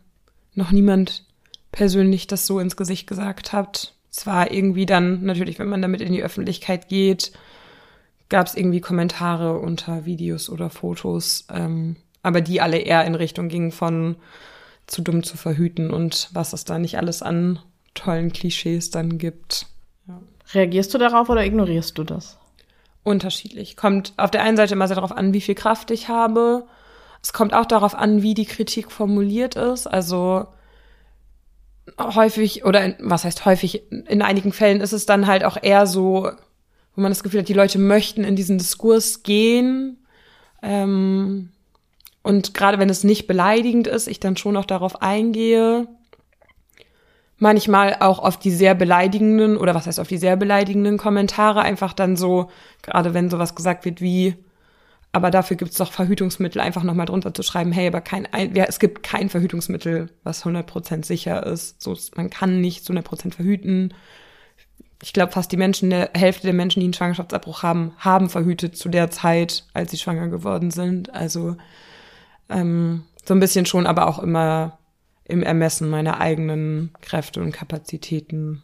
[0.55, 1.25] noch niemand
[1.73, 3.95] persönlich das so ins Gesicht gesagt hat.
[4.11, 7.33] Zwar irgendwie dann, natürlich, wenn man damit in die Öffentlichkeit geht,
[8.29, 13.49] gab es irgendwie Kommentare unter Videos oder Fotos, ähm, aber die alle eher in Richtung
[13.49, 14.17] gingen von
[14.87, 17.61] zu dumm zu verhüten und was es da nicht alles an
[17.95, 19.67] tollen Klischees dann gibt.
[20.09, 20.21] Ja.
[20.53, 22.39] Reagierst du darauf oder ignorierst du das?
[23.03, 23.77] Unterschiedlich.
[23.77, 26.67] Kommt auf der einen Seite immer sehr darauf an, wie viel Kraft ich habe.
[27.23, 29.87] Es kommt auch darauf an, wie die Kritik formuliert ist.
[29.87, 30.47] Also
[31.99, 35.87] häufig, oder in, was heißt häufig, in einigen Fällen ist es dann halt auch eher
[35.87, 36.31] so,
[36.95, 39.99] wo man das Gefühl hat, die Leute möchten in diesen Diskurs gehen.
[40.63, 41.51] Ähm,
[42.25, 45.87] und gerade wenn es nicht beleidigend ist, ich dann schon noch darauf eingehe.
[47.37, 51.93] Manchmal auch auf die sehr beleidigenden oder was heißt auf die sehr beleidigenden Kommentare einfach
[51.93, 54.37] dann so, gerade wenn sowas gesagt wird wie,
[55.13, 58.79] aber dafür gibt's doch Verhütungsmittel, einfach nochmal drunter zu schreiben, hey, aber kein, ja, es
[58.79, 61.83] gibt kein Verhütungsmittel, was 100% sicher ist.
[61.83, 63.93] So, man kann nicht zu 100% verhüten.
[65.03, 68.79] Ich glaube, fast die Menschen, der Hälfte der Menschen, die einen Schwangerschaftsabbruch haben, haben verhütet
[68.79, 71.15] zu der Zeit, als sie schwanger geworden sind.
[71.15, 71.57] Also
[72.49, 74.79] ähm, so ein bisschen schon, aber auch immer
[75.25, 78.63] im Ermessen meiner eigenen Kräfte und Kapazitäten.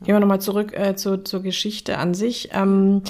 [0.00, 2.50] Gehen wir nochmal zurück äh, zu, zur Geschichte an sich.
[2.52, 3.02] Ähm,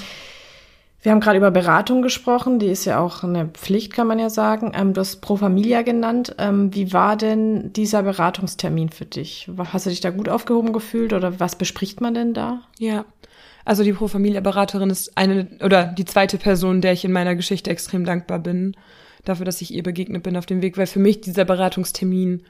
[1.01, 4.29] wir haben gerade über Beratung gesprochen, die ist ja auch eine Pflicht, kann man ja
[4.29, 4.73] sagen.
[4.75, 6.35] Ähm, du hast Pro Familia genannt.
[6.37, 9.49] Ähm, wie war denn dieser Beratungstermin für dich?
[9.57, 12.63] Hast du dich da gut aufgehoben gefühlt oder was bespricht man denn da?
[12.79, 13.05] Ja,
[13.63, 17.35] also die Pro Familia Beraterin ist eine oder die zweite Person, der ich in meiner
[17.35, 18.75] Geschichte extrem dankbar bin
[19.25, 22.43] dafür, dass ich ihr begegnet bin auf dem Weg, weil für mich dieser Beratungstermin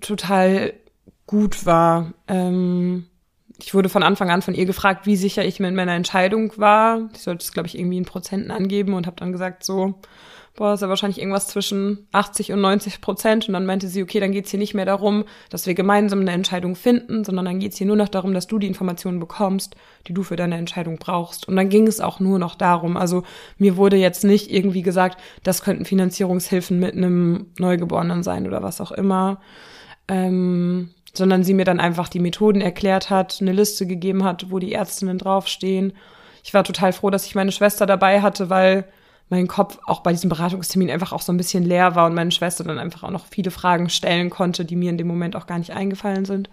[0.00, 0.72] total
[1.26, 2.12] gut war.
[2.26, 3.06] Ähm,
[3.60, 7.08] ich wurde von Anfang an von ihr gefragt, wie sicher ich mit meiner Entscheidung war.
[7.14, 9.94] Ich sollte es, glaube ich, irgendwie in Prozenten angeben und habe dann gesagt, so,
[10.58, 13.46] boah, ist ja wahrscheinlich irgendwas zwischen 80 und 90 Prozent.
[13.46, 16.32] Und dann meinte sie, okay, dann geht's hier nicht mehr darum, dass wir gemeinsam eine
[16.32, 19.76] Entscheidung finden, sondern dann geht's hier nur noch darum, dass du die Informationen bekommst,
[20.08, 21.46] die du für deine Entscheidung brauchst.
[21.46, 22.96] Und dann ging es auch nur noch darum.
[22.96, 23.22] Also
[23.56, 28.80] mir wurde jetzt nicht irgendwie gesagt, das könnten Finanzierungshilfen mit einem Neugeborenen sein oder was
[28.80, 29.40] auch immer.
[30.08, 34.58] Ähm, sondern sie mir dann einfach die Methoden erklärt hat, eine Liste gegeben hat, wo
[34.58, 35.92] die Ärztinnen draufstehen.
[36.42, 38.86] Ich war total froh, dass ich meine Schwester dabei hatte, weil
[39.30, 42.30] mein Kopf auch bei diesem Beratungstermin einfach auch so ein bisschen leer war und meine
[42.30, 45.46] Schwester dann einfach auch noch viele Fragen stellen konnte, die mir in dem Moment auch
[45.46, 46.48] gar nicht eingefallen sind.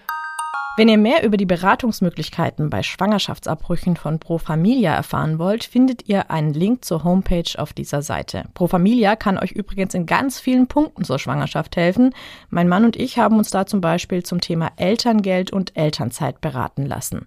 [0.78, 6.30] Wenn ihr mehr über die Beratungsmöglichkeiten bei Schwangerschaftsabbrüchen von Pro Familia erfahren wollt, findet ihr
[6.30, 8.44] einen Link zur Homepage auf dieser Seite.
[8.54, 12.14] Pro Familia kann euch übrigens in ganz vielen Punkten zur Schwangerschaft helfen.
[12.50, 16.86] Mein Mann und ich haben uns da zum Beispiel zum Thema Elterngeld und Elternzeit beraten
[16.86, 17.26] lassen.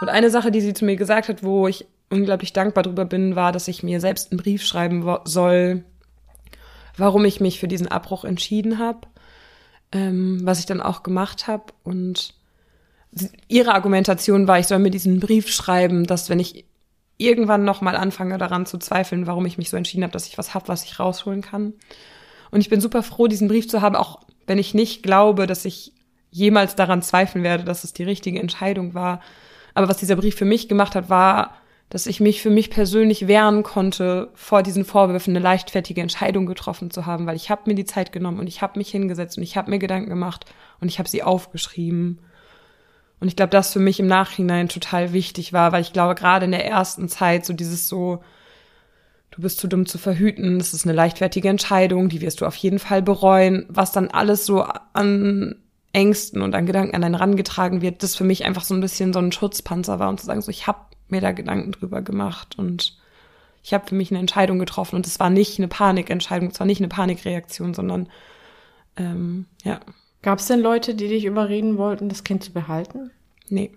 [0.00, 3.36] Und eine Sache, die sie zu mir gesagt hat, wo ich unglaublich dankbar drüber bin,
[3.36, 5.84] war, dass ich mir selbst einen Brief schreiben soll,
[6.96, 9.00] warum ich mich für diesen Abbruch entschieden habe,
[9.92, 12.34] ähm, was ich dann auch gemacht habe und
[13.48, 16.64] ihre Argumentation war, ich soll mir diesen Brief schreiben, dass wenn ich
[17.16, 20.36] irgendwann noch mal anfange daran zu zweifeln, warum ich mich so entschieden habe, dass ich
[20.38, 21.74] was habe, was ich rausholen kann.
[22.50, 25.64] Und ich bin super froh, diesen Brief zu haben, auch wenn ich nicht glaube, dass
[25.64, 25.92] ich
[26.30, 29.20] jemals daran zweifeln werde, dass es die richtige Entscheidung war.
[29.74, 31.56] Aber was dieser Brief für mich gemacht hat, war,
[31.94, 36.90] dass ich mich für mich persönlich wehren konnte, vor diesen Vorwürfen eine leichtfertige Entscheidung getroffen
[36.90, 39.44] zu haben, weil ich habe mir die Zeit genommen und ich habe mich hingesetzt und
[39.44, 40.44] ich habe mir Gedanken gemacht
[40.80, 42.18] und ich habe sie aufgeschrieben.
[43.20, 46.46] Und ich glaube, das für mich im Nachhinein total wichtig war, weil ich glaube, gerade
[46.46, 48.24] in der ersten Zeit so dieses so,
[49.30, 52.56] du bist zu dumm zu verhüten, das ist eine leichtfertige Entscheidung, die wirst du auf
[52.56, 57.82] jeden Fall bereuen, was dann alles so an Ängsten und an Gedanken an einen rangetragen
[57.82, 60.42] wird, das für mich einfach so ein bisschen so ein Schutzpanzer war und zu sagen,
[60.42, 62.96] so ich habe mir da Gedanken drüber gemacht und
[63.62, 66.66] ich habe für mich eine Entscheidung getroffen und es war nicht eine Panikentscheidung, es war
[66.66, 68.08] nicht eine Panikreaktion, sondern
[68.96, 69.80] ähm, ja.
[70.22, 73.10] Gab es denn Leute, die dich überreden wollten, das Kind zu behalten?
[73.48, 73.72] Nee.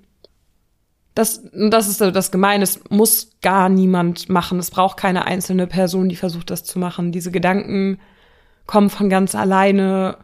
[1.16, 2.64] Das, das ist das Gemeine.
[2.64, 4.60] Es muss gar niemand machen.
[4.60, 7.12] Es braucht keine einzelne Person, die versucht, das zu machen.
[7.12, 8.00] Diese Gedanken
[8.68, 10.20] kommen von ganz alleine,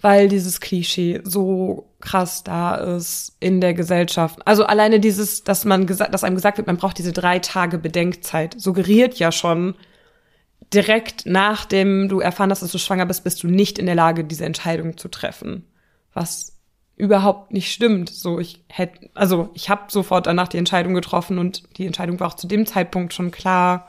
[0.00, 4.38] weil dieses Klischee so krass da ist in der Gesellschaft.
[4.46, 7.78] Also alleine dieses, dass man gesagt, dass einem gesagt wird, man braucht diese drei Tage
[7.78, 9.74] Bedenkzeit, suggeriert ja schon,
[10.72, 14.24] direkt nachdem du erfahren hast, dass du schwanger bist, bist du nicht in der Lage,
[14.24, 15.64] diese Entscheidung zu treffen.
[16.14, 16.56] Was
[16.96, 18.08] überhaupt nicht stimmt.
[18.08, 22.28] So, ich hätte, also ich habe sofort danach die Entscheidung getroffen und die Entscheidung war
[22.28, 23.88] auch zu dem Zeitpunkt schon klar.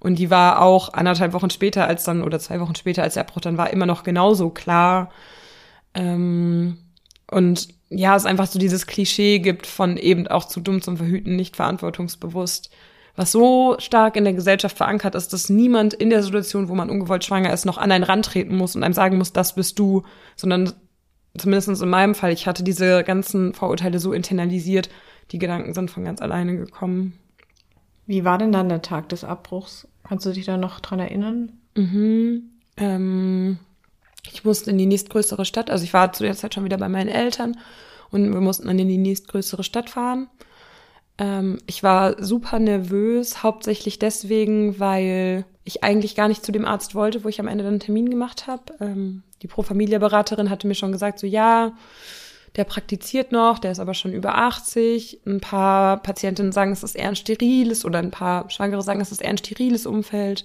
[0.00, 3.22] Und die war auch anderthalb Wochen später als dann, oder zwei Wochen später als der
[3.22, 5.10] Abbruch dann war, immer noch genauso klar.
[5.94, 6.78] Ähm,
[7.32, 11.36] und ja, es einfach so dieses Klischee gibt von eben auch zu dumm zum Verhüten,
[11.36, 12.70] nicht verantwortungsbewusst
[13.16, 16.90] was so stark in der Gesellschaft verankert ist, dass niemand in der Situation, wo man
[16.90, 20.02] ungewollt schwanger ist, noch an einen rantreten muss und einem sagen muss, das bist du,
[20.34, 20.72] sondern
[21.36, 24.88] zumindest in meinem Fall, ich hatte diese ganzen Vorurteile so internalisiert,
[25.30, 27.14] die Gedanken sind von ganz alleine gekommen.
[28.06, 29.86] Wie war denn dann der Tag des Abbruchs?
[30.04, 31.52] Kannst du dich da noch dran erinnern?
[31.76, 32.50] Mhm.
[32.76, 33.58] Ähm,
[34.32, 36.88] ich musste in die nächstgrößere Stadt, also ich war zu der Zeit schon wieder bei
[36.88, 37.58] meinen Eltern
[38.10, 40.28] und wir mussten dann in die nächstgrößere Stadt fahren.
[41.18, 46.94] Ähm, ich war super nervös, hauptsächlich deswegen, weil ich eigentlich gar nicht zu dem Arzt
[46.94, 48.62] wollte, wo ich am Ende dann einen Termin gemacht habe.
[48.80, 51.72] Ähm, die Pro Familia Beraterin hatte mir schon gesagt, so ja,
[52.56, 55.20] der praktiziert noch, der ist aber schon über 80.
[55.26, 59.12] Ein paar Patientinnen sagen, es ist eher ein steriles oder ein paar Schwangere sagen, es
[59.12, 60.44] ist eher ein steriles Umfeld.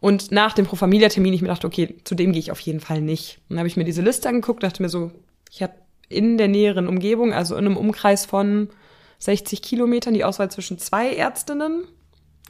[0.00, 2.60] Und nach dem Pro Familia Termin ich mir dachte, okay, zu dem gehe ich auf
[2.60, 3.38] jeden Fall nicht.
[3.42, 5.12] Und dann habe ich mir diese Liste angeguckt, dachte mir so,
[5.50, 5.74] ich habe
[6.08, 8.70] in der näheren Umgebung, also in einem Umkreis von
[9.18, 11.84] 60 Kilometern die Auswahl zwischen zwei Ärztinnen,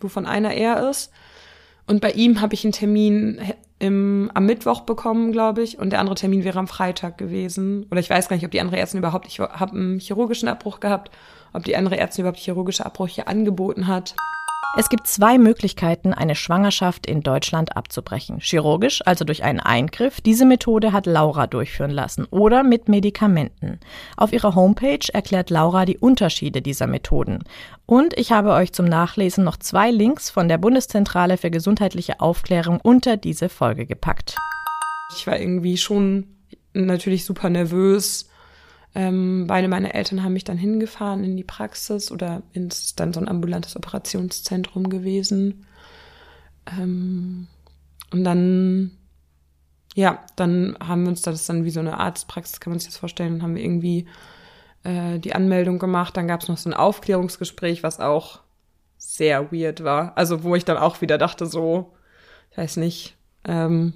[0.00, 1.12] wovon einer er ist.
[1.86, 3.40] Und bei ihm habe ich einen Termin
[3.80, 7.86] im, am Mittwoch bekommen, glaube ich, und der andere Termin wäre am Freitag gewesen.
[7.90, 10.78] Oder ich weiß gar nicht, ob die andere Ärztin überhaupt, ich habe einen chirurgischen Abbruch
[10.78, 11.10] gehabt,
[11.52, 14.14] ob die andere Ärztin überhaupt chirurgische Abbrüche angeboten hat.
[14.78, 18.38] Es gibt zwei Möglichkeiten, eine Schwangerschaft in Deutschland abzubrechen.
[18.38, 20.20] Chirurgisch, also durch einen Eingriff.
[20.20, 22.24] Diese Methode hat Laura durchführen lassen.
[22.30, 23.80] Oder mit Medikamenten.
[24.16, 27.42] Auf ihrer Homepage erklärt Laura die Unterschiede dieser Methoden.
[27.84, 32.78] Und ich habe euch zum Nachlesen noch zwei Links von der Bundeszentrale für gesundheitliche Aufklärung
[32.80, 34.36] unter diese Folge gepackt.
[35.16, 36.28] Ich war irgendwie schon
[36.72, 38.29] natürlich super nervös
[38.94, 43.20] ähm, beide meine Eltern haben mich dann hingefahren in die Praxis oder ins dann so
[43.20, 45.66] ein ambulantes Operationszentrum gewesen.
[46.66, 47.46] Ähm,
[48.12, 48.90] und dann,
[49.94, 52.96] ja, dann haben wir uns das dann wie so eine Arztpraxis, kann man sich das
[52.96, 54.06] vorstellen, dann haben wir irgendwie
[54.82, 56.16] äh, die Anmeldung gemacht.
[56.16, 58.40] Dann gab es noch so ein Aufklärungsgespräch, was auch
[58.98, 60.16] sehr weird war.
[60.16, 61.92] Also wo ich dann auch wieder dachte, so,
[62.50, 63.94] ich weiß nicht, ähm,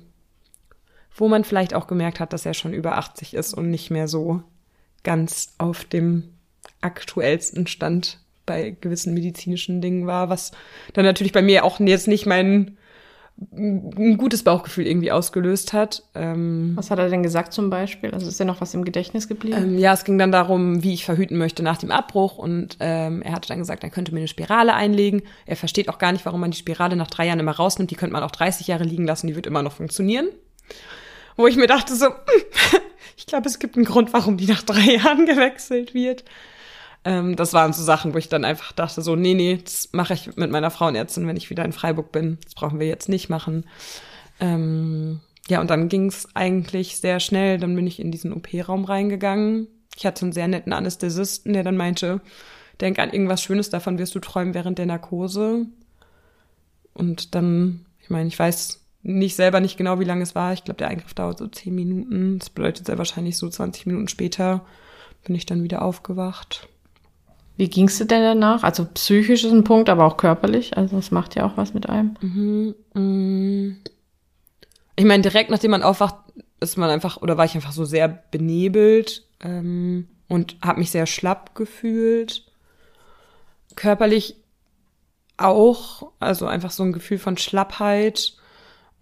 [1.17, 4.07] wo man vielleicht auch gemerkt hat, dass er schon über 80 ist und nicht mehr
[4.07, 4.45] so
[5.05, 6.25] ganz auf dem
[6.81, 10.53] aktuellsten Stand bei gewissen medizinischen Dingen war, was
[10.93, 12.77] dann natürlich bei mir auch jetzt nicht mein
[13.53, 16.05] ein gutes Bauchgefühl irgendwie ausgelöst hat.
[16.15, 18.13] Ähm, was hat er denn gesagt zum Beispiel?
[18.13, 19.57] Also ist ja noch was im Gedächtnis geblieben?
[19.57, 23.23] Ähm, ja, es ging dann darum, wie ich verhüten möchte nach dem Abbruch und ähm,
[23.23, 25.23] er hatte dann gesagt, er könnte mir eine Spirale einlegen.
[25.47, 27.91] Er versteht auch gar nicht, warum man die Spirale nach drei Jahren immer rausnimmt.
[27.91, 30.29] Die könnte man auch 30 Jahre liegen lassen, die wird immer noch funktionieren.
[31.37, 32.07] Wo ich mir dachte so,
[33.17, 36.25] Ich glaube, es gibt einen Grund, warum die nach drei Jahren gewechselt wird.
[37.05, 40.15] Ähm, das waren so Sachen, wo ich dann einfach dachte, so, nee, nee, das mache
[40.15, 42.39] ich mit meiner Frauenärztin, wenn ich wieder in Freiburg bin.
[42.45, 43.65] Das brauchen wir jetzt nicht machen.
[44.41, 47.59] Ähm, ja, und dann ging es eigentlich sehr schnell.
[47.59, 49.69] Dann bin ich in diesen OP-Raum reingegangen.
[49.97, 52.21] Ich hatte einen sehr netten Anästhesisten, der dann meinte,
[52.81, 55.67] denk an irgendwas Schönes, davon wirst du träumen während der Narkose.
[56.95, 60.53] Und dann, ich meine, ich weiß nicht selber nicht genau, wie lange es war.
[60.55, 62.39] Ich glaube, der Eingriff dauert so zehn Minuten.
[62.39, 64.65] Das bedeutet sehr wahrscheinlich so 20 Minuten später
[65.25, 66.69] bin ich dann wieder aufgewacht.
[67.57, 68.63] Wie ging's dir denn danach?
[68.63, 70.77] Also psychisch ist ein Punkt, aber auch körperlich.
[70.77, 72.17] Also es macht ja auch was mit einem.
[72.21, 73.77] Mhm, mh.
[74.97, 76.17] Ich meine, direkt nachdem man aufwacht,
[76.61, 81.07] ist man einfach, oder war ich einfach so sehr benebelt ähm, und habe mich sehr
[81.07, 82.45] schlapp gefühlt.
[83.77, 84.37] Körperlich
[85.37, 88.37] auch, also einfach so ein Gefühl von Schlappheit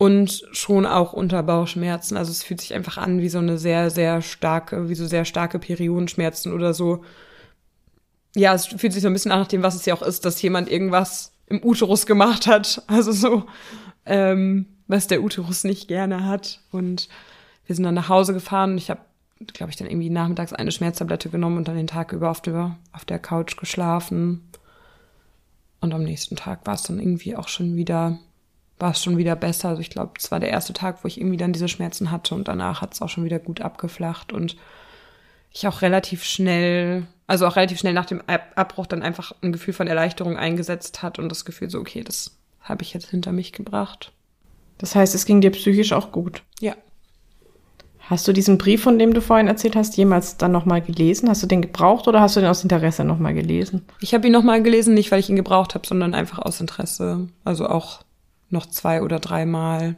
[0.03, 2.17] und schon auch Unterbauchschmerzen.
[2.17, 5.25] Also es fühlt sich einfach an wie so eine sehr, sehr starke, wie so sehr
[5.25, 7.05] starke Periodenschmerzen oder so.
[8.35, 10.25] Ja, es fühlt sich so ein bisschen an nach dem, was es ja auch ist,
[10.25, 12.83] dass jemand irgendwas im Uterus gemacht hat.
[12.89, 13.45] Also so,
[14.05, 16.59] ähm, was der Uterus nicht gerne hat.
[16.73, 17.09] Und
[17.67, 19.03] wir sind dann nach Hause gefahren ich habe,
[19.53, 22.77] glaube ich, dann irgendwie nachmittags eine Schmerztablette genommen und dann den Tag über auf der,
[22.91, 24.51] auf der Couch geschlafen.
[25.81, 28.19] Und am nächsten Tag war es dann irgendwie auch schon wieder,
[28.83, 29.71] war es schon wieder besser.
[29.71, 32.35] Also ich glaube, es war der erste Tag, wo ich irgendwie dann diese Schmerzen hatte
[32.35, 34.57] und danach hat es auch schon wieder gut abgeflacht und
[35.53, 39.73] ich auch relativ schnell, also auch relativ schnell nach dem Abbruch dann einfach ein Gefühl
[39.73, 43.53] von Erleichterung eingesetzt hat und das Gefühl so, okay, das habe ich jetzt hinter mich
[43.53, 44.13] gebracht.
[44.79, 46.43] Das heißt, es ging dir psychisch auch gut.
[46.61, 46.75] Ja.
[48.01, 51.29] Hast du diesen Brief, von dem du vorhin erzählt hast, jemals dann nochmal gelesen?
[51.29, 53.85] Hast du den gebraucht oder hast du den aus Interesse nochmal gelesen?
[54.01, 57.29] Ich habe ihn nochmal gelesen, nicht weil ich ihn gebraucht habe, sondern einfach aus Interesse.
[57.45, 58.03] Also auch
[58.53, 59.97] noch zwei oder dreimal.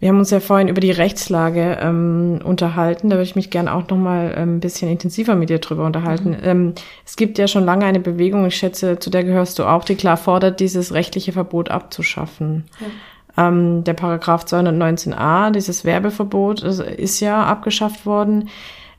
[0.00, 3.10] Wir haben uns ja vorhin über die Rechtslage ähm, unterhalten.
[3.10, 5.84] Da würde ich mich gerne auch noch mal ähm, ein bisschen intensiver mit dir drüber
[5.84, 6.30] unterhalten.
[6.30, 6.38] Mhm.
[6.42, 6.74] Ähm,
[7.04, 9.96] es gibt ja schon lange eine Bewegung, ich schätze, zu der gehörst du auch, die
[9.96, 12.64] klar fordert, dieses rechtliche Verbot abzuschaffen.
[12.80, 13.48] Ja.
[13.48, 18.50] Ähm, der Paragraph 219a, dieses Werbeverbot, ist ja abgeschafft worden.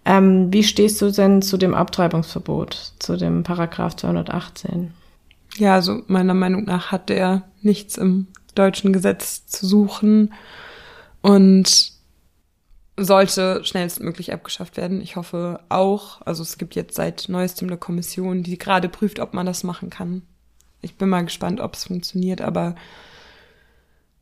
[0.03, 4.93] Ähm, wie stehst du denn zu dem Abtreibungsverbot, zu dem Paragraph 218?
[5.57, 8.27] Ja, also meiner Meinung nach hat der nichts im
[8.59, 10.33] deutschen Gesetz zu suchen
[11.21, 11.93] und
[12.97, 15.01] sollte schnellstmöglich abgeschafft werden.
[15.01, 19.33] Ich hoffe auch, also es gibt jetzt seit neuestem eine Kommission, die gerade prüft, ob
[19.33, 20.23] man das machen kann.
[20.81, 22.75] Ich bin mal gespannt, ob es funktioniert, aber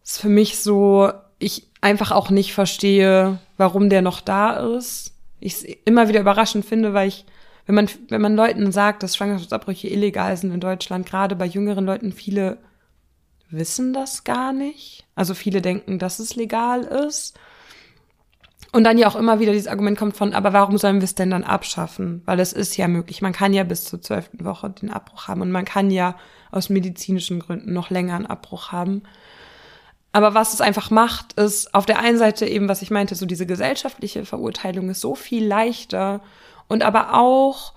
[0.04, 5.14] ist für mich so, ich einfach auch nicht verstehe, warum der noch da ist.
[5.40, 7.26] Ich es immer wieder überraschend finde, weil ich,
[7.66, 11.86] wenn man, wenn man Leuten sagt, dass Schwangerschaftsabbrüche illegal sind in Deutschland, gerade bei jüngeren
[11.86, 12.58] Leuten, viele
[13.50, 15.06] wissen das gar nicht.
[15.16, 17.38] Also viele denken, dass es legal ist.
[18.74, 21.16] Und dann ja auch immer wieder dieses Argument kommt von, aber warum sollen wir es
[21.16, 22.22] denn dann abschaffen?
[22.26, 23.22] Weil es ist ja möglich.
[23.22, 26.16] Man kann ja bis zur zwölften Woche den Abbruch haben und man kann ja
[26.52, 29.04] aus medizinischen Gründen noch länger einen Abbruch haben.
[30.12, 33.26] Aber was es einfach macht, ist auf der einen Seite eben, was ich meinte, so
[33.26, 36.22] diese gesellschaftliche Verurteilung ist so viel leichter
[36.68, 37.74] und aber auch,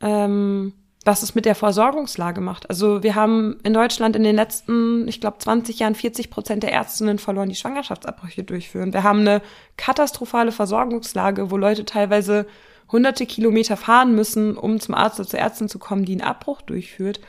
[0.00, 2.68] ähm, was es mit der Versorgungslage macht.
[2.68, 6.72] Also wir haben in Deutschland in den letzten, ich glaube, 20 Jahren 40 Prozent der
[6.72, 8.92] Ärztinnen verloren, die Schwangerschaftsabbrüche durchführen.
[8.92, 9.40] Wir haben eine
[9.78, 12.46] katastrophale Versorgungslage, wo Leute teilweise
[12.92, 16.60] hunderte Kilometer fahren müssen, um zum Arzt oder zur Ärztin zu kommen, die einen Abbruch
[16.60, 17.20] durchführt.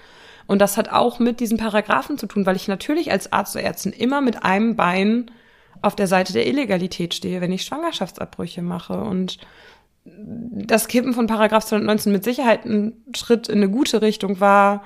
[0.47, 3.63] Und das hat auch mit diesen Paragraphen zu tun, weil ich natürlich als Arzt oder
[3.63, 5.31] Ärztin immer mit einem Bein
[5.81, 8.99] auf der Seite der Illegalität stehe, wenn ich Schwangerschaftsabbrüche mache.
[8.99, 9.37] Und
[10.03, 14.83] das Kippen von Paragraph 219 mit Sicherheit ein Schritt in eine gute Richtung war,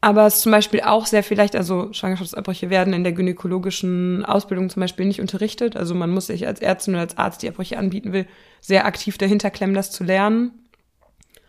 [0.00, 4.80] aber es zum Beispiel auch sehr vielleicht, also Schwangerschaftsabbrüche werden in der gynäkologischen Ausbildung zum
[4.80, 5.76] Beispiel nicht unterrichtet.
[5.76, 8.26] Also man muss sich als Ärztin oder als Arzt, die Abbrüche anbieten will,
[8.60, 10.52] sehr aktiv dahinter klemmen, das zu lernen.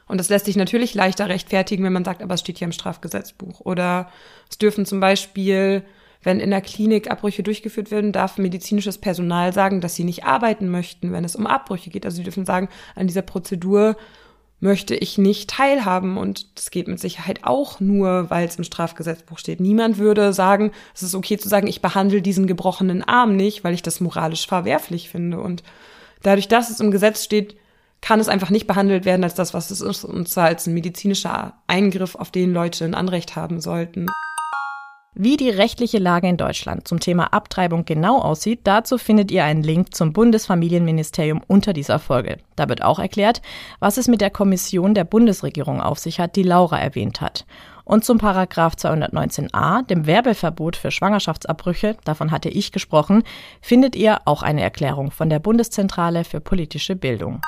[0.07, 2.71] Und das lässt sich natürlich leichter rechtfertigen, wenn man sagt, aber es steht ja im
[2.71, 3.59] Strafgesetzbuch.
[3.59, 4.09] Oder
[4.49, 5.83] es dürfen zum Beispiel,
[6.23, 10.69] wenn in der Klinik Abbrüche durchgeführt werden, darf medizinisches Personal sagen, dass sie nicht arbeiten
[10.69, 12.05] möchten, wenn es um Abbrüche geht.
[12.05, 13.95] Also sie dürfen sagen, an dieser Prozedur
[14.59, 16.17] möchte ich nicht teilhaben.
[16.17, 19.59] Und das geht mit Sicherheit auch nur, weil es im Strafgesetzbuch steht.
[19.59, 23.73] Niemand würde sagen, es ist okay zu sagen, ich behandle diesen gebrochenen Arm nicht, weil
[23.73, 25.39] ich das moralisch verwerflich finde.
[25.39, 25.63] Und
[26.23, 27.55] dadurch, dass es im Gesetz steht,
[28.01, 30.73] kann es einfach nicht behandelt werden als das, was es ist, und zwar als ein
[30.73, 34.05] medizinischer Eingriff, auf den Leute ein Anrecht haben sollten.
[35.19, 39.63] Wie die rechtliche Lage in Deutschland zum Thema Abtreibung genau aussieht, dazu findet ihr einen
[39.63, 42.37] Link zum Bundesfamilienministerium unter dieser Folge.
[42.55, 43.41] Da wird auch erklärt,
[43.79, 47.47] was es mit der Kommission der Bundesregierung auf sich hat, die Laura erwähnt hat.
[47.83, 53.23] Und zum Paragraph 219a, dem Werbeverbot für Schwangerschaftsabbrüche, davon hatte ich gesprochen,
[53.59, 57.41] findet ihr auch eine Erklärung von der Bundeszentrale für politische Bildung.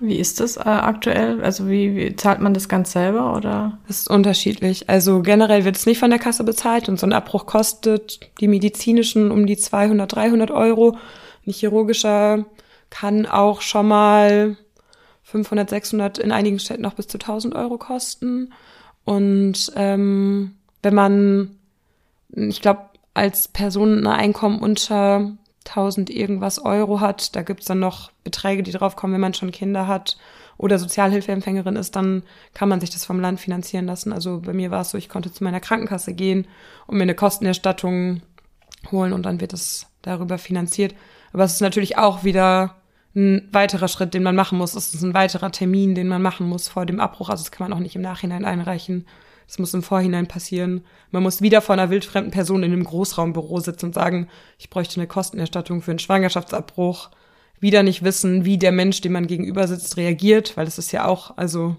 [0.00, 1.42] Wie ist das äh, aktuell?
[1.42, 3.78] Also wie, wie zahlt man das ganz selber oder?
[3.86, 4.88] Das ist unterschiedlich.
[4.88, 8.48] Also generell wird es nicht von der Kasse bezahlt und so ein Abbruch kostet die
[8.48, 10.96] medizinischen um die 200, 300 Euro.
[11.46, 12.46] Ein chirurgischer
[12.88, 14.56] kann auch schon mal
[15.24, 18.54] 500, 600, in einigen Städten noch bis zu 1000 Euro kosten.
[19.04, 21.56] Und ähm, wenn man,
[22.34, 25.36] ich glaube, als Person ein Einkommen unter
[25.66, 29.86] 1000 irgendwas Euro hat, da gibt's dann noch Beträge, die draufkommen, wenn man schon Kinder
[29.86, 30.16] hat
[30.56, 32.22] oder Sozialhilfeempfängerin ist, dann
[32.54, 34.12] kann man sich das vom Land finanzieren lassen.
[34.12, 36.46] Also bei mir war es so, ich konnte zu meiner Krankenkasse gehen
[36.86, 38.22] und mir eine Kostenerstattung
[38.90, 40.94] holen und dann wird es darüber finanziert.
[41.32, 42.76] Aber es ist natürlich auch wieder
[43.14, 44.74] ein weiterer Schritt, den man machen muss.
[44.74, 47.28] Es ist ein weiterer Termin, den man machen muss vor dem Abbruch.
[47.28, 49.06] Also das kann man auch nicht im Nachhinein einreichen.
[49.50, 50.84] Das muss im Vorhinein passieren.
[51.10, 54.28] Man muss wieder vor einer wildfremden Person in einem Großraumbüro sitzen und sagen,
[54.58, 57.10] ich bräuchte eine Kostenerstattung für einen Schwangerschaftsabbruch.
[57.58, 61.04] Wieder nicht wissen, wie der Mensch, dem man gegenüber sitzt, reagiert, weil es ist ja
[61.04, 61.76] auch, also,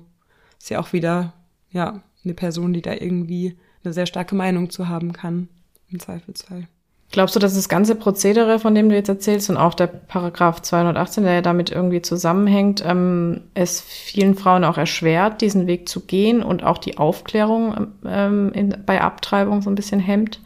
[0.59, 1.31] ist ja auch wieder,
[1.71, 5.47] ja, eine Person, die da irgendwie eine sehr starke Meinung zu haben kann,
[5.89, 6.67] im Zweifelsfall.
[7.11, 10.61] Glaubst du, dass das ganze Prozedere, von dem du jetzt erzählst, und auch der Paragraph
[10.61, 16.05] 218, der ja damit irgendwie zusammenhängt, ähm, es vielen Frauen auch erschwert, diesen Weg zu
[16.05, 20.39] gehen und auch die Aufklärung ähm, in, bei Abtreibung so ein bisschen hemmt?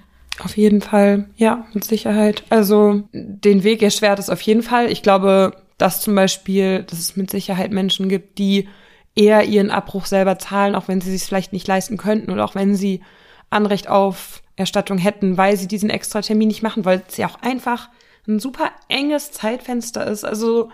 [0.43, 2.43] Auf jeden Fall, ja, mit Sicherheit.
[2.49, 4.91] Also den Weg erschwert es auf jeden Fall.
[4.91, 8.67] Ich glaube, dass zum Beispiel, dass es mit Sicherheit Menschen gibt, die
[9.15, 12.55] eher ihren Abbruch selber zahlen, auch wenn sie es vielleicht nicht leisten könnten oder auch
[12.55, 13.01] wenn sie
[13.49, 17.41] Anrecht auf Erstattung hätten, weil sie diesen extra Termin nicht machen, weil es ja auch
[17.41, 17.89] einfach
[18.27, 20.23] ein super enges Zeitfenster ist.
[20.23, 20.69] Also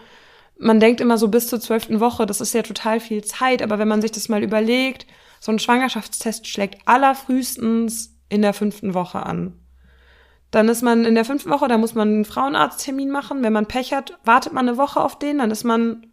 [0.57, 3.79] man denkt immer so bis zur zwölften Woche, das ist ja total viel Zeit, aber
[3.79, 5.07] wenn man sich das mal überlegt,
[5.39, 9.59] so ein Schwangerschaftstest schlägt allerfrühestens in der fünften Woche an.
[10.51, 13.41] Dann ist man in der fünften Woche, da muss man einen Frauenarzttermin machen.
[13.41, 16.05] Wenn man Pech hat, wartet man eine Woche auf den, dann ist man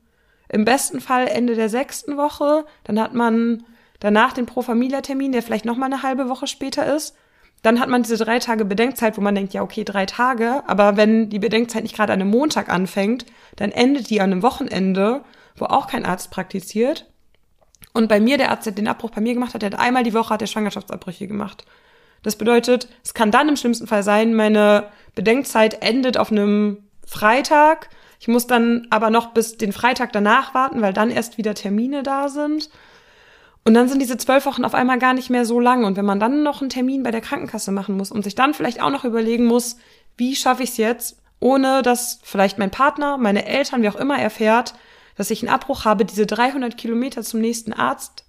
[0.49, 3.65] im besten Fall Ende der sechsten Woche, dann hat man
[4.01, 7.15] danach den Pro-Familia-Termin, der vielleicht noch mal eine halbe Woche später ist
[7.63, 10.97] dann hat man diese drei Tage Bedenkzeit, wo man denkt, ja, okay, drei Tage, aber
[10.97, 13.27] wenn die Bedenkzeit nicht gerade an einem Montag anfängt,
[13.57, 15.25] dann endet die an einem Wochenende,
[15.57, 17.11] wo auch kein Arzt praktiziert.
[17.93, 20.05] Und bei mir, der Arzt, der den Abbruch bei mir gemacht hat, der hat einmal
[20.05, 21.65] die Woche hat der Schwangerschaftsabbrüche gemacht.
[22.23, 27.89] Das bedeutet, es kann dann im schlimmsten Fall sein, meine Bedenkzeit endet auf einem Freitag.
[28.21, 32.03] Ich muss dann aber noch bis den Freitag danach warten, weil dann erst wieder Termine
[32.03, 32.71] da sind.
[33.69, 35.85] Und dann sind diese zwölf Wochen auf einmal gar nicht mehr so lang.
[35.85, 38.55] Und wenn man dann noch einen Termin bei der Krankenkasse machen muss und sich dann
[38.55, 39.77] vielleicht auch noch überlegen muss,
[40.16, 44.19] wie schaffe ich es jetzt, ohne dass vielleicht mein Partner, meine Eltern, wie auch immer
[44.19, 44.73] erfährt,
[45.16, 48.25] dass ich einen Abbruch habe, diese 300 Kilometer zum nächsten Arzt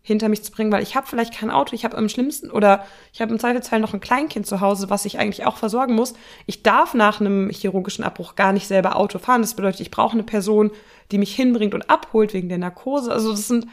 [0.00, 2.84] hinter mich zu bringen, weil ich habe vielleicht kein Auto, ich habe im schlimmsten oder
[3.12, 6.14] ich habe im Zweifelsfall noch ein Kleinkind zu Hause, was ich eigentlich auch versorgen muss.
[6.46, 9.42] Ich darf nach einem chirurgischen Abbruch gar nicht selber Auto fahren.
[9.42, 10.70] Das bedeutet, ich brauche eine Person,
[11.10, 13.10] die mich hinbringt und abholt wegen der Narkose.
[13.10, 13.66] Also das sind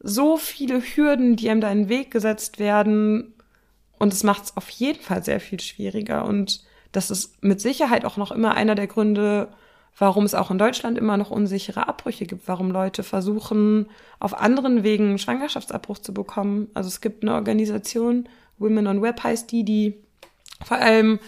[0.00, 3.34] so viele Hürden, die einem da in den Weg gesetzt werden.
[3.98, 6.24] Und es macht es auf jeden Fall sehr viel schwieriger.
[6.24, 9.48] Und das ist mit Sicherheit auch noch immer einer der Gründe,
[9.98, 13.86] warum es auch in Deutschland immer noch unsichere Abbrüche gibt, warum Leute versuchen,
[14.20, 16.68] auf anderen Wegen Schwangerschaftsabbruch zu bekommen.
[16.74, 18.28] Also es gibt eine Organisation,
[18.58, 19.94] Women on Web heißt die, die
[20.64, 21.18] vor allem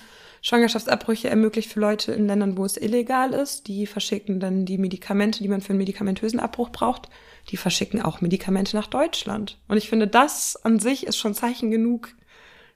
[0.43, 3.69] Schwangerschaftsabbrüche ermöglicht für Leute in Ländern, wo es illegal ist.
[3.69, 7.09] Die verschicken dann die Medikamente, die man für einen medikamentösen Abbruch braucht,
[7.49, 9.59] die verschicken auch Medikamente nach Deutschland.
[9.69, 12.15] Und ich finde, das an sich ist schon Zeichen genug,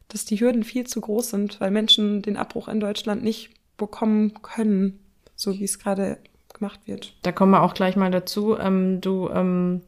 [0.09, 4.43] dass die Hürden viel zu groß sind, weil Menschen den Abbruch in Deutschland nicht bekommen
[4.43, 4.99] können,
[5.35, 6.19] so wie es gerade
[6.53, 7.15] gemacht wird.
[7.23, 8.57] Da kommen wir auch gleich mal dazu.
[8.59, 9.83] Ähm, du ähm,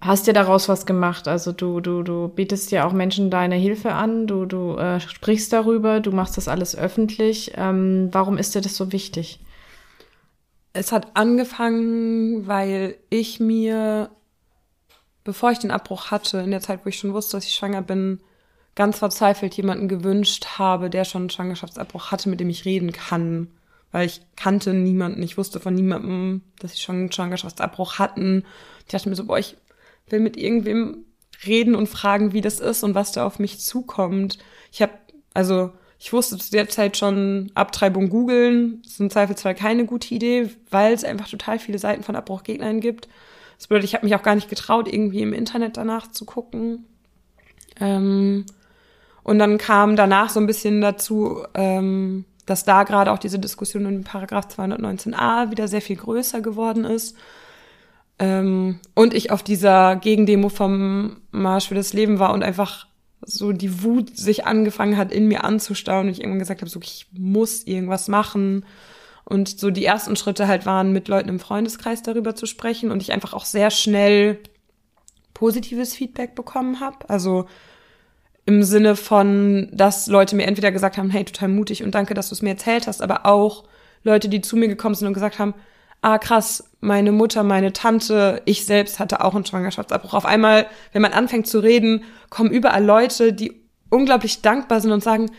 [0.00, 1.28] hast ja daraus was gemacht.
[1.28, 5.52] Also du, du, du bietest ja auch Menschen deine Hilfe an, du, du äh, sprichst
[5.52, 7.52] darüber, du machst das alles öffentlich.
[7.56, 9.40] Ähm, warum ist dir das so wichtig?
[10.72, 14.10] Es hat angefangen, weil ich mir,
[15.24, 17.82] bevor ich den Abbruch hatte, in der Zeit, wo ich schon wusste, dass ich schwanger
[17.82, 18.20] bin,
[18.74, 23.48] ganz verzweifelt jemanden gewünscht habe, der schon einen Schwangerschaftsabbruch hatte, mit dem ich reden kann.
[23.90, 28.44] Weil ich kannte niemanden, ich wusste von niemandem, dass sie schon einen Schwangerschaftsabbruch hatten.
[28.80, 29.56] Ich dachte mir so, boah, ich
[30.08, 31.06] will mit irgendwem
[31.44, 34.38] reden und fragen, wie das ist und was da auf mich zukommt.
[34.70, 34.92] Ich habe,
[35.34, 40.50] also ich wusste zu der Zeit schon, Abtreibung googeln ist im Zweifelsfall keine gute Idee,
[40.70, 43.08] weil es einfach total viele Seiten von Abbruchgegnern gibt.
[43.56, 46.84] Das bedeutet, ich habe mich auch gar nicht getraut, irgendwie im Internet danach zu gucken.
[47.80, 48.46] Ähm,
[49.24, 53.84] und dann kam danach so ein bisschen dazu, ähm, dass da gerade auch diese Diskussion
[53.86, 57.16] in Paragraph 219a wieder sehr viel größer geworden ist.
[58.20, 62.87] Ähm, und ich auf dieser Gegendemo vom Marsch für das Leben war und einfach
[63.20, 66.80] so die Wut sich angefangen hat, in mir anzustauen und ich irgendwann gesagt habe, so
[66.82, 68.64] ich muss irgendwas machen.
[69.24, 73.02] Und so die ersten Schritte halt waren, mit Leuten im Freundeskreis darüber zu sprechen und
[73.02, 74.38] ich einfach auch sehr schnell
[75.34, 77.08] positives Feedback bekommen habe.
[77.10, 77.46] Also
[78.46, 82.30] im Sinne von, dass Leute mir entweder gesagt haben, hey, total mutig und danke, dass
[82.30, 83.64] du es mir erzählt hast, aber auch
[84.02, 85.52] Leute, die zu mir gekommen sind und gesagt haben,
[86.00, 90.14] ah krass, meine Mutter, meine Tante, ich selbst hatte auch einen Schwangerschaftsabbruch.
[90.14, 95.02] Auf einmal, wenn man anfängt zu reden, kommen überall Leute, die unglaublich dankbar sind und
[95.02, 95.30] sagen,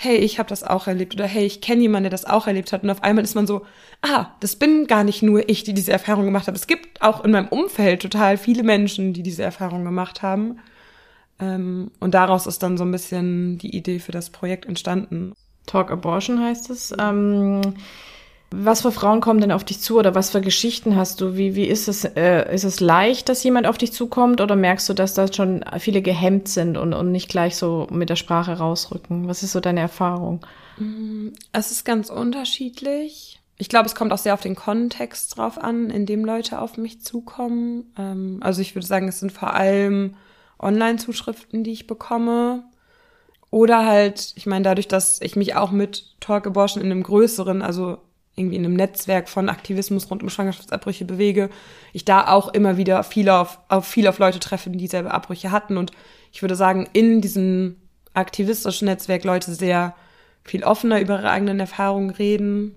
[0.00, 2.72] hey, ich habe das auch erlebt oder hey, ich kenne jemanden, der das auch erlebt
[2.72, 2.84] hat.
[2.84, 3.66] Und auf einmal ist man so,
[4.00, 6.56] ah, das bin gar nicht nur ich, die diese Erfahrung gemacht habe.
[6.56, 10.60] Es gibt auch in meinem Umfeld total viele Menschen, die diese Erfahrung gemacht haben.
[11.40, 15.32] Ähm, und daraus ist dann so ein bisschen die Idee für das Projekt entstanden.
[15.66, 16.94] Talk Abortion heißt es.
[16.98, 17.60] Ähm
[18.50, 21.36] was für Frauen kommen denn auf dich zu oder was für Geschichten hast du?
[21.36, 22.04] Wie, wie ist es?
[22.04, 25.64] Äh, ist es leicht, dass jemand auf dich zukommt oder merkst du, dass da schon
[25.78, 29.28] viele gehemmt sind und, und nicht gleich so mit der Sprache rausrücken?
[29.28, 30.40] Was ist so deine Erfahrung?
[30.78, 33.40] Mm, es ist ganz unterschiedlich.
[33.58, 36.78] Ich glaube, es kommt auch sehr auf den Kontext drauf an, in dem Leute auf
[36.78, 37.92] mich zukommen.
[37.98, 40.14] Ähm, also ich würde sagen, es sind vor allem
[40.58, 42.64] Online-Zuschriften, die ich bekomme.
[43.50, 47.60] Oder halt, ich meine, dadurch, dass ich mich auch mit Talk Abortion in einem größeren,
[47.60, 47.98] also
[48.38, 51.50] irgendwie in einem Netzwerk von Aktivismus rund um Schwangerschaftsabbrüche bewege,
[51.92, 55.50] ich da auch immer wieder viel auf, auf viel auf Leute treffe, die dieselbe Abbrüche
[55.50, 55.76] hatten.
[55.76, 55.90] Und
[56.32, 57.76] ich würde sagen, in diesem
[58.14, 59.94] aktivistischen Netzwerk Leute sehr
[60.44, 62.76] viel offener über ihre eigenen Erfahrungen reden.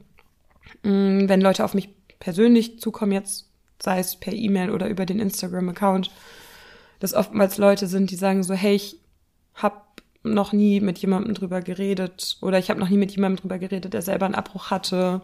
[0.84, 1.90] Mm, wenn Leute auf mich
[2.20, 3.50] persönlich zukommen, jetzt
[3.82, 6.12] sei es per E-Mail oder über den Instagram-Account,
[7.00, 8.98] dass oftmals Leute sind, die sagen so, hey, ich
[9.56, 9.82] habe
[10.24, 13.94] noch nie mit jemandem drüber geredet oder ich habe noch nie mit jemandem drüber geredet,
[13.94, 15.22] der selber einen Abbruch hatte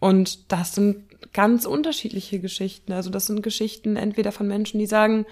[0.00, 2.92] und das sind ganz unterschiedliche Geschichten.
[2.92, 5.26] Also das sind Geschichten entweder von Menschen, die sagen,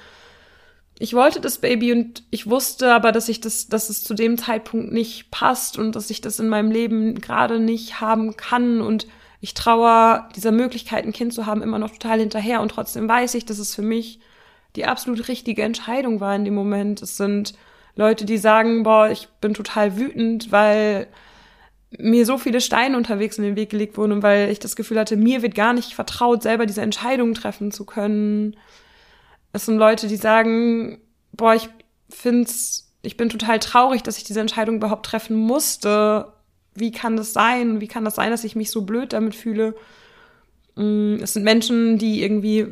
[0.99, 4.39] ich wollte das Baby und ich wusste aber, dass ich das, dass es zu dem
[4.39, 9.07] Zeitpunkt nicht passt und dass ich das in meinem Leben gerade nicht haben kann und
[9.41, 13.35] ich traue dieser Möglichkeit, ein Kind zu haben, immer noch total hinterher und trotzdem weiß
[13.35, 14.21] ich, dass es für mich
[14.77, 17.03] die absolut richtige Entscheidung war in dem Moment.
[17.03, 17.55] Es sind
[17.97, 21.09] Leute, die sagen, boah, ich bin total wütend, weil
[21.99, 25.17] mir so viele Steine unterwegs in den Weg gelegt wurden, weil ich das Gefühl hatte,
[25.17, 28.57] mir wird gar nicht vertraut, selber diese Entscheidungen treffen zu können.
[29.53, 31.01] Es sind Leute, die sagen,
[31.33, 31.69] boah, ich
[32.09, 36.33] find's, ich bin total traurig, dass ich diese Entscheidung überhaupt treffen musste.
[36.75, 37.81] Wie kann das sein?
[37.81, 39.75] Wie kann das sein, dass ich mich so blöd damit fühle?
[40.77, 42.69] Mm, es sind Menschen, die irgendwie,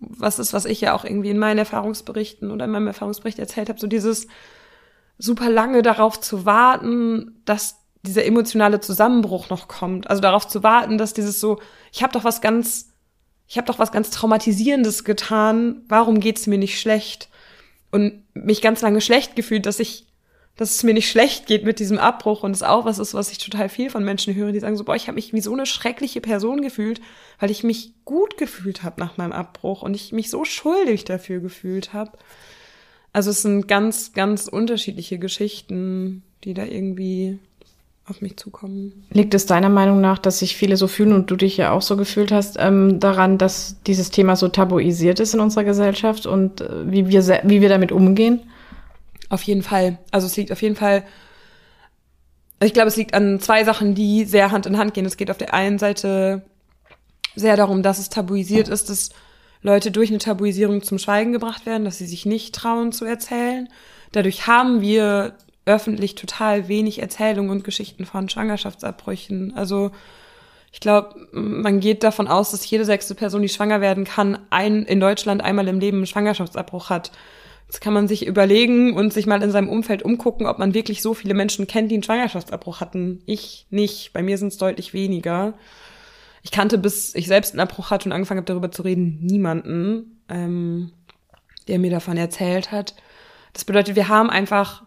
[0.00, 3.68] was ist, was ich ja auch irgendwie in meinen Erfahrungsberichten oder in meinem Erfahrungsbericht erzählt
[3.68, 4.26] habe, so dieses
[5.18, 10.10] super lange darauf zu warten, dass dieser emotionale Zusammenbruch noch kommt.
[10.10, 11.60] Also darauf zu warten, dass dieses so,
[11.92, 12.90] ich habe doch was ganz,
[13.46, 15.82] ich habe doch was ganz traumatisierendes getan.
[15.88, 17.28] Warum geht's mir nicht schlecht?
[17.90, 20.06] Und mich ganz lange schlecht gefühlt, dass ich,
[20.56, 23.30] dass es mir nicht schlecht geht mit diesem Abbruch und es auch was ist, was
[23.30, 25.52] ich total viel von Menschen höre, die sagen so, boah, ich habe mich wie so
[25.52, 27.00] eine schreckliche Person gefühlt,
[27.38, 31.40] weil ich mich gut gefühlt habe nach meinem Abbruch und ich mich so schuldig dafür
[31.40, 32.18] gefühlt habe.
[33.12, 37.38] Also es sind ganz, ganz unterschiedliche Geschichten, die da irgendwie
[38.06, 39.06] auf mich zukommen.
[39.10, 41.82] Liegt es deiner Meinung nach, dass sich viele so fühlen und du dich ja auch
[41.82, 46.60] so gefühlt hast, ähm, daran, dass dieses Thema so tabuisiert ist in unserer Gesellschaft und
[46.60, 48.40] äh, wie, wir, wie wir damit umgehen?
[49.28, 49.98] Auf jeden Fall.
[50.10, 51.04] Also es liegt auf jeden Fall,
[52.60, 55.06] ich glaube, es liegt an zwei Sachen, die sehr Hand in Hand gehen.
[55.06, 56.42] Es geht auf der einen Seite
[57.34, 59.10] sehr darum, dass es tabuisiert ist, dass
[59.62, 63.68] Leute durch eine Tabuisierung zum Schweigen gebracht werden, dass sie sich nicht trauen zu erzählen.
[64.10, 69.54] Dadurch haben wir öffentlich total wenig Erzählungen und Geschichten von Schwangerschaftsabbrüchen.
[69.56, 69.92] Also
[70.72, 74.84] ich glaube, man geht davon aus, dass jede sechste Person, die schwanger werden kann, ein,
[74.84, 77.12] in Deutschland einmal im Leben einen Schwangerschaftsabbruch hat.
[77.66, 81.00] Jetzt kann man sich überlegen und sich mal in seinem Umfeld umgucken, ob man wirklich
[81.00, 83.22] so viele Menschen kennt, die einen Schwangerschaftsabbruch hatten.
[83.26, 84.12] Ich nicht.
[84.12, 85.54] Bei mir sind es deutlich weniger.
[86.42, 90.22] Ich kannte, bis ich selbst einen Abbruch hatte und angefangen habe, darüber zu reden, niemanden,
[90.28, 90.92] ähm,
[91.68, 92.94] der mir davon erzählt hat.
[93.52, 94.82] Das bedeutet, wir haben einfach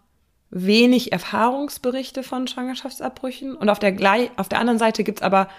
[0.55, 3.93] wenig Erfahrungsberichte von Schwangerschaftsabbrüchen und auf der,
[4.37, 5.49] auf der anderen Seite gibt's aber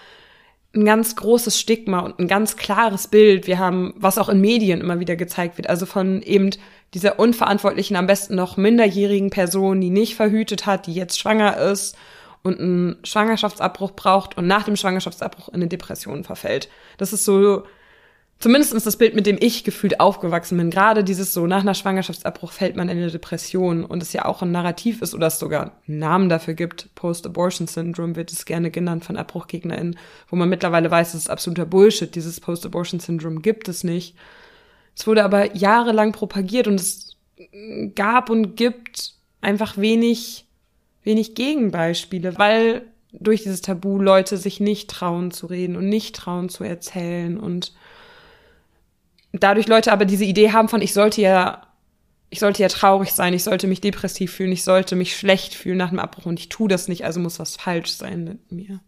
[0.74, 3.47] ein ganz großes Stigma und ein ganz klares Bild.
[3.47, 6.51] Wir haben, was auch in Medien immer wieder gezeigt wird, also von eben
[6.94, 11.97] dieser unverantwortlichen, am besten noch minderjährigen Person, die nicht verhütet hat, die jetzt schwanger ist
[12.42, 16.70] und einen Schwangerschaftsabbruch braucht und nach dem Schwangerschaftsabbruch in eine Depression verfällt.
[16.97, 17.64] Das ist so
[18.39, 20.70] zumindest ist das Bild, mit dem ich gefühlt aufgewachsen bin.
[20.70, 24.43] Gerade dieses so, nach einer Schwangerschaftsabbruch fällt man in eine Depression und es ja auch
[24.43, 26.95] ein Narrativ ist oder es sogar einen Namen dafür gibt.
[26.95, 31.66] Post-Abortion Syndrome wird es gerne genannt von AbbruchgegnerInnen, wo man mittlerweile weiß, es ist absoluter
[31.66, 32.14] Bullshit.
[32.14, 34.16] Dieses Post-Abortion Syndrome gibt es nicht.
[34.97, 37.16] Es wurde aber jahrelang propagiert und es
[37.95, 40.47] gab und gibt einfach wenig,
[41.03, 46.49] wenig Gegenbeispiele, weil durch dieses Tabu Leute sich nicht trauen zu reden und nicht trauen
[46.49, 47.74] zu erzählen und
[49.33, 51.62] dadurch Leute aber diese Idee haben von, ich sollte ja,
[52.31, 55.79] ich sollte ja traurig sein, ich sollte mich depressiv fühlen, ich sollte mich schlecht fühlen
[55.79, 58.81] nach dem Abbruch und ich tue das nicht, also muss was falsch sein mit mir.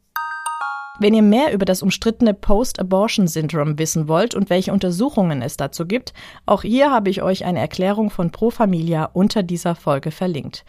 [1.01, 6.13] Wenn ihr mehr über das umstrittene Post-Abortion-Syndrom wissen wollt und welche Untersuchungen es dazu gibt,
[6.45, 10.65] auch hier habe ich euch eine Erklärung von Pro Familia unter dieser Folge verlinkt.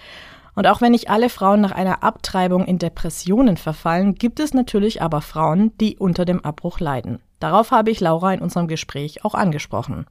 [0.53, 5.01] Und auch wenn nicht alle Frauen nach einer Abtreibung in Depressionen verfallen, gibt es natürlich
[5.01, 7.19] aber Frauen, die unter dem Abbruch leiden.
[7.39, 10.05] Darauf habe ich Laura in unserem Gespräch auch angesprochen.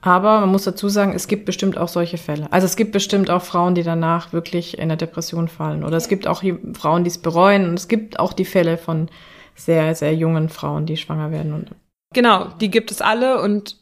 [0.00, 2.46] Aber man muss dazu sagen, es gibt bestimmt auch solche Fälle.
[2.52, 5.82] Also es gibt bestimmt auch Frauen, die danach wirklich in der Depression fallen.
[5.82, 7.68] Oder es gibt auch Frauen, die es bereuen.
[7.68, 9.08] Und es gibt auch die Fälle von
[9.56, 11.70] sehr, sehr jungen Frauen, die schwanger werden.
[12.12, 13.40] genau, die gibt es alle.
[13.40, 13.78] Und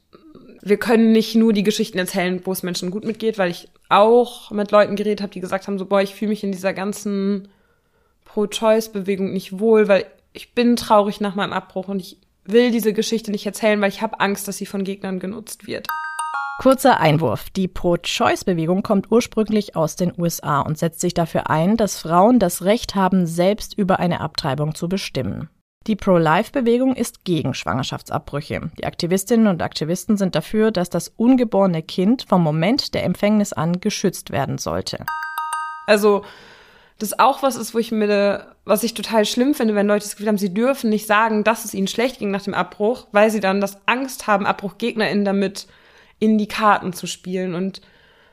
[0.62, 4.50] wir können nicht nur die Geschichten erzählen, wo es Menschen gut mitgeht, weil ich auch
[4.50, 7.48] mit Leuten geredet habe, die gesagt haben, so, boah, ich fühle mich in dieser ganzen
[8.24, 13.30] Pro-Choice-Bewegung nicht wohl, weil ich bin traurig nach meinem Abbruch und ich will diese Geschichte
[13.30, 15.86] nicht erzählen, weil ich habe Angst, dass sie von Gegnern genutzt wird.
[16.60, 17.50] Kurzer Einwurf.
[17.50, 22.62] Die Pro-Choice-Bewegung kommt ursprünglich aus den USA und setzt sich dafür ein, dass Frauen das
[22.62, 25.48] Recht haben, selbst über eine Abtreibung zu bestimmen.
[25.86, 28.70] Die Pro-Life-Bewegung ist gegen Schwangerschaftsabbrüche.
[28.78, 33.80] Die Aktivistinnen und Aktivisten sind dafür, dass das ungeborene Kind vom Moment der Empfängnis an
[33.80, 35.04] geschützt werden sollte.
[35.86, 36.24] Also
[36.98, 40.12] das auch was ist, wo ich mir, was ich total schlimm finde, wenn Leute das
[40.12, 43.30] Gefühl haben, sie dürfen nicht sagen, dass es ihnen schlecht ging nach dem Abbruch, weil
[43.30, 45.66] sie dann das Angst haben, AbbruchgegnerInnen damit
[46.18, 47.54] in die Karten zu spielen.
[47.54, 47.80] Und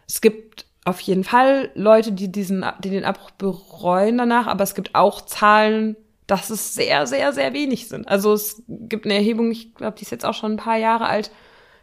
[0.08, 4.76] es gibt auf jeden Fall Leute, die diesen, die den Abbruch bereuen danach, aber es
[4.76, 5.96] gibt auch Zahlen,
[6.28, 8.08] dass es sehr, sehr, sehr wenig sind.
[8.08, 11.08] Also es gibt eine Erhebung, ich glaube, die ist jetzt auch schon ein paar Jahre
[11.08, 11.32] alt,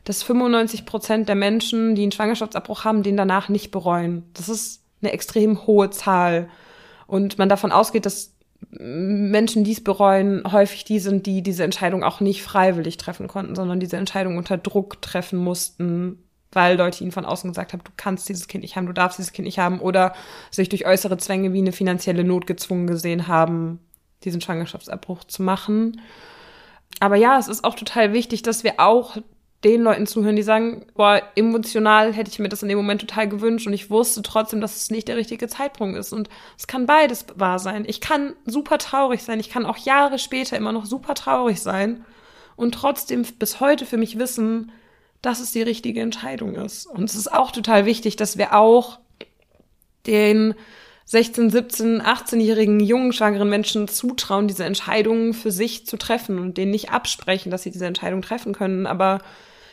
[0.04, 4.24] dass 95 Prozent der Menschen, die einen Schwangerschaftsabbruch haben, den danach nicht bereuen.
[4.32, 6.48] Das ist eine extrem hohe Zahl.
[7.08, 8.36] Und man davon ausgeht, dass
[8.70, 13.56] Menschen, die es bereuen, häufig die sind, die diese Entscheidung auch nicht freiwillig treffen konnten,
[13.56, 17.92] sondern diese Entscheidung unter Druck treffen mussten, weil Leute ihnen von außen gesagt haben, du
[17.96, 20.12] kannst dieses Kind nicht haben, du darfst dieses Kind nicht haben, oder
[20.50, 23.80] sich durch äußere Zwänge wie eine finanzielle Not gezwungen gesehen haben,
[24.24, 26.00] diesen Schwangerschaftsabbruch zu machen.
[27.00, 29.16] Aber ja, es ist auch total wichtig, dass wir auch
[29.64, 33.28] den Leuten zuhören, die sagen, boah, emotional hätte ich mir das in dem Moment total
[33.28, 36.12] gewünscht und ich wusste trotzdem, dass es nicht der richtige Zeitpunkt ist.
[36.12, 37.84] Und es kann beides wahr sein.
[37.86, 39.40] Ich kann super traurig sein.
[39.40, 42.04] Ich kann auch Jahre später immer noch super traurig sein
[42.54, 44.70] und trotzdem bis heute für mich wissen,
[45.22, 46.86] dass es die richtige Entscheidung ist.
[46.86, 49.00] Und es ist auch total wichtig, dass wir auch
[50.06, 50.54] den
[51.06, 56.70] 16, 17, 18-jährigen jungen schwangeren Menschen zutrauen, diese Entscheidungen für sich zu treffen und denen
[56.70, 58.86] nicht absprechen, dass sie diese Entscheidung treffen können.
[58.86, 59.20] Aber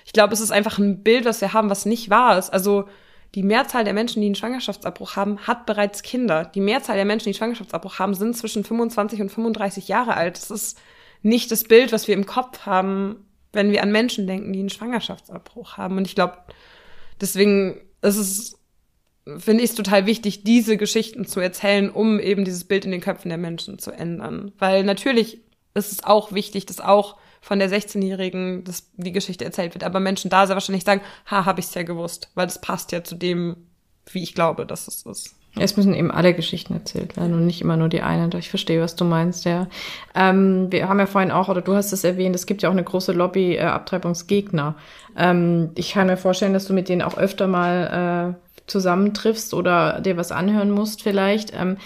[0.06, 2.54] ich glaube, es ist einfach ein Bild, was wir haben, was nicht wahr ist.
[2.54, 2.86] Also
[3.34, 6.46] die Mehrzahl der Menschen, die einen Schwangerschaftsabbruch haben, hat bereits Kinder.
[6.46, 10.38] Die Mehrzahl der Menschen, die einen Schwangerschaftsabbruch haben, sind zwischen 25 und 35 Jahre alt.
[10.38, 10.78] Das ist
[11.24, 14.70] nicht das Bild, was wir im Kopf haben, wenn wir an Menschen denken, die einen
[14.70, 15.98] Schwangerschaftsabbruch haben.
[15.98, 16.38] Und ich glaube,
[17.20, 18.60] deswegen ist es,
[19.40, 23.02] finde ich es total wichtig, diese Geschichten zu erzählen, um eben dieses Bild in den
[23.02, 24.52] Köpfen der Menschen zu ändern.
[24.60, 25.42] Weil natürlich
[25.74, 28.64] ist es auch wichtig, dass auch von der 16-Jährigen
[28.98, 29.84] die Geschichte erzählt wird.
[29.84, 33.04] Aber Menschen da sehr wahrscheinlich sagen, ha, habe ich's ja gewusst, weil das passt ja
[33.04, 33.56] zu dem,
[34.12, 35.36] wie ich glaube, dass es ist.
[35.56, 38.36] Es müssen eben alle Geschichten erzählt werden und nicht immer nur die eine.
[38.40, 39.68] Ich verstehe, was du meinst, ja.
[40.16, 42.74] Ähm, wir haben ja vorhin auch, oder du hast es erwähnt, es gibt ja auch
[42.74, 44.74] eine große Lobby äh, Abtreibungsgegner.
[45.16, 50.02] Ähm, ich kann mir vorstellen, dass du mit denen auch öfter mal äh, zusammentriffst oder
[50.02, 51.54] dir was anhören musst vielleicht.
[51.54, 51.78] Ähm,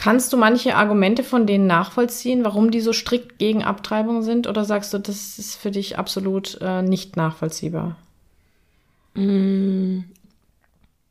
[0.00, 4.46] Kannst du manche Argumente von denen nachvollziehen, warum die so strikt gegen Abtreibung sind?
[4.46, 7.96] Oder sagst du, das ist für dich absolut äh, nicht nachvollziehbar?
[9.14, 10.02] Mm.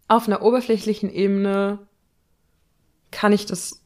[0.07, 1.79] Auf einer oberflächlichen Ebene
[3.11, 3.81] kann ich das,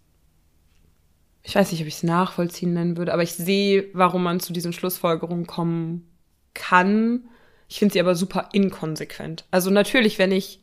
[1.41, 4.53] ich weiß nicht, ob ich es nachvollziehen nennen würde, aber ich sehe, warum man zu
[4.53, 6.07] diesen Schlussfolgerungen kommen
[6.53, 7.23] kann.
[7.67, 9.45] Ich finde sie aber super inkonsequent.
[9.49, 10.59] Also natürlich, wenn ich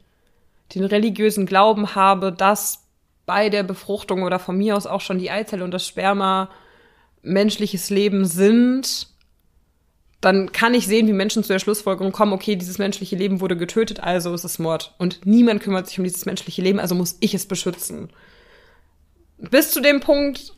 [0.76, 2.84] den religiösen Glauben habe, dass
[3.28, 6.48] bei der Befruchtung oder von mir aus auch schon die Eizelle und das Sperma
[7.22, 9.08] menschliches Leben sind,
[10.22, 13.58] dann kann ich sehen, wie Menschen zu der Schlussfolgerung kommen, okay, dieses menschliche Leben wurde
[13.58, 14.94] getötet, also ist es Mord.
[14.96, 18.08] Und niemand kümmert sich um dieses menschliche Leben, also muss ich es beschützen.
[19.36, 20.54] Bis zu dem Punkt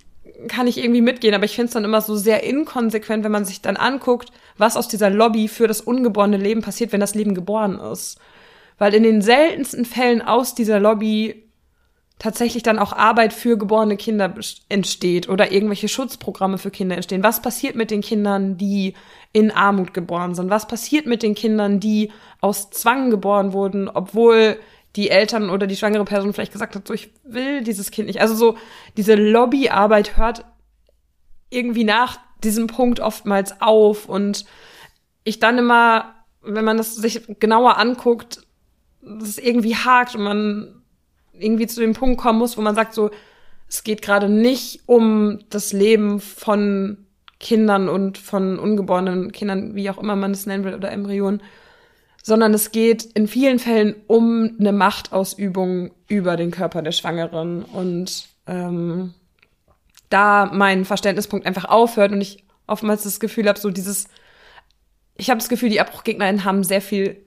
[0.46, 3.44] kann ich irgendwie mitgehen, aber ich finde es dann immer so sehr inkonsequent, wenn man
[3.44, 7.34] sich dann anguckt, was aus dieser Lobby für das ungeborene Leben passiert, wenn das Leben
[7.34, 8.20] geboren ist.
[8.78, 11.49] Weil in den seltensten Fällen aus dieser Lobby
[12.20, 14.32] tatsächlich dann auch Arbeit für geborene Kinder
[14.68, 17.24] entsteht oder irgendwelche Schutzprogramme für Kinder entstehen.
[17.24, 18.94] Was passiert mit den Kindern, die
[19.32, 20.50] in Armut geboren sind?
[20.50, 22.12] Was passiert mit den Kindern, die
[22.42, 24.58] aus Zwang geboren wurden, obwohl
[24.96, 28.20] die Eltern oder die schwangere Person vielleicht gesagt hat, so ich will dieses Kind nicht.
[28.20, 28.56] Also so
[28.98, 30.44] diese Lobbyarbeit hört
[31.48, 34.44] irgendwie nach diesem Punkt oftmals auf und
[35.24, 38.42] ich dann immer, wenn man das sich genauer anguckt,
[39.00, 40.79] das irgendwie hakt und man
[41.40, 43.10] irgendwie zu dem Punkt kommen muss, wo man sagt so,
[43.68, 47.06] es geht gerade nicht um das Leben von
[47.38, 51.42] Kindern und von ungeborenen Kindern, wie auch immer man es nennen will, oder Embryonen,
[52.22, 57.64] sondern es geht in vielen Fällen um eine Machtausübung über den Körper der Schwangeren.
[57.64, 59.14] Und ähm,
[60.10, 64.06] da mein Verständnispunkt einfach aufhört und ich oftmals das Gefühl habe, so dieses,
[65.16, 67.24] ich habe das Gefühl, die AbbruchgegnerInnen haben sehr viel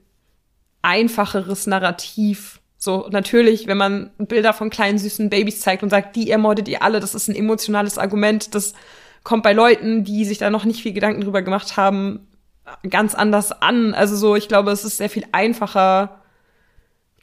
[0.82, 6.30] einfacheres Narrativ so, natürlich, wenn man Bilder von kleinen süßen Babys zeigt und sagt, die
[6.30, 8.74] ermordet ihr alle, das ist ein emotionales Argument, das
[9.22, 12.28] kommt bei Leuten, die sich da noch nicht viel Gedanken drüber gemacht haben,
[12.90, 13.94] ganz anders an.
[13.94, 16.20] Also so, ich glaube, es ist sehr viel einfacher,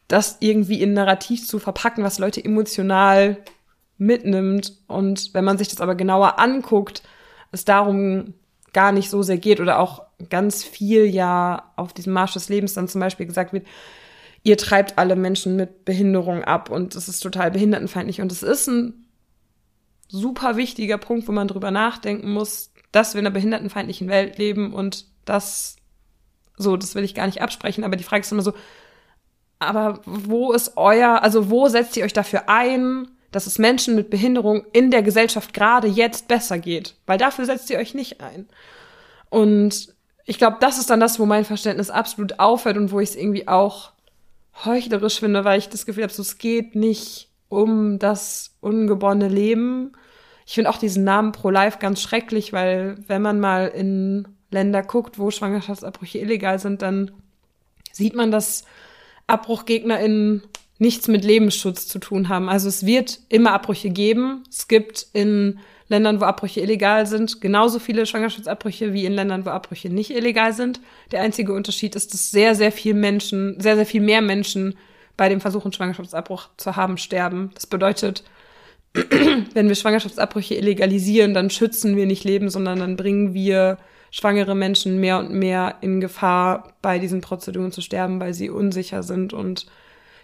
[0.08, 3.38] das irgendwie in Narrativ zu verpacken, was Leute emotional
[4.00, 4.74] mitnimmt.
[4.88, 7.04] Und wenn man sich das aber genauer anguckt,
[7.52, 8.34] es darum
[8.74, 10.02] gar nicht so sehr geht oder auch
[10.32, 13.68] ganz viel ja auf diesem Marsch des Lebens dann zum Beispiel gesagt wird,
[14.44, 18.22] ihr treibt alle Menschen mit Behinderung ab und es ist total behindertenfeindlich.
[18.22, 19.06] Und es ist ein
[20.08, 24.74] super wichtiger Punkt, wo man drüber nachdenken muss, dass wir in einer behindertenfeindlichen Welt leben
[24.74, 25.78] und das,
[26.58, 28.54] so, das will ich gar nicht absprechen, aber die Frage ist immer so,
[29.60, 34.10] aber wo ist euer, also wo setzt ihr euch dafür ein, dass es Menschen mit
[34.10, 36.96] Behinderung in der Gesellschaft gerade jetzt besser geht?
[37.06, 38.50] Weil dafür setzt ihr euch nicht ein.
[39.30, 39.94] Und
[40.26, 43.16] ich glaube, das ist dann das, wo mein Verständnis absolut aufhört und wo ich es
[43.16, 43.92] irgendwie auch
[44.66, 49.92] heuchlerisch finde, weil ich das Gefühl habe, so, es geht nicht um das ungeborene Leben.
[50.46, 55.18] Ich finde auch diesen Namen Pro-Life ganz schrecklich, weil wenn man mal in Länder guckt,
[55.18, 57.12] wo Schwangerschaftsabbrüche illegal sind, dann
[57.92, 58.66] sieht man, dass
[59.28, 60.44] AbbruchgegnerInnen
[60.78, 62.50] nichts mit Lebensschutz zu tun haben.
[62.50, 64.44] Also es wird immer Abbrüche geben.
[64.50, 65.60] Es gibt in
[65.92, 70.54] Ländern, wo Abbrüche illegal sind, genauso viele Schwangerschaftsabbrüche wie in Ländern, wo Abbrüche nicht illegal
[70.54, 70.80] sind.
[71.12, 74.76] Der einzige Unterschied ist, dass sehr, sehr viel Menschen, sehr, sehr viel mehr Menschen
[75.18, 77.52] bei dem Versuch, einen Schwangerschaftsabbruch zu haben, sterben.
[77.54, 78.24] Das bedeutet,
[78.94, 83.78] wenn wir Schwangerschaftsabbrüche illegalisieren, dann schützen wir nicht Leben, sondern dann bringen wir
[84.12, 89.04] schwangere Menschen mehr und mehr in Gefahr, bei diesen Prozeduren zu sterben, weil sie unsicher
[89.04, 89.34] sind.
[89.34, 89.68] Und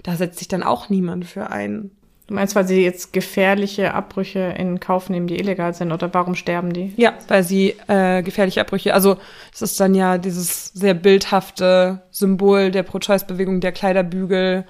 [0.03, 1.91] da setzt sich dann auch niemand für ein.
[2.27, 6.35] Du meinst, weil sie jetzt gefährliche Abbrüche in Kauf nehmen, die illegal sind, oder warum
[6.35, 6.93] sterben die?
[6.97, 9.17] Ja, weil sie äh, gefährliche Abbrüche, also
[9.53, 14.65] es ist dann ja dieses sehr bildhafte Symbol der Pro-Choice-Bewegung, der Kleiderbügel.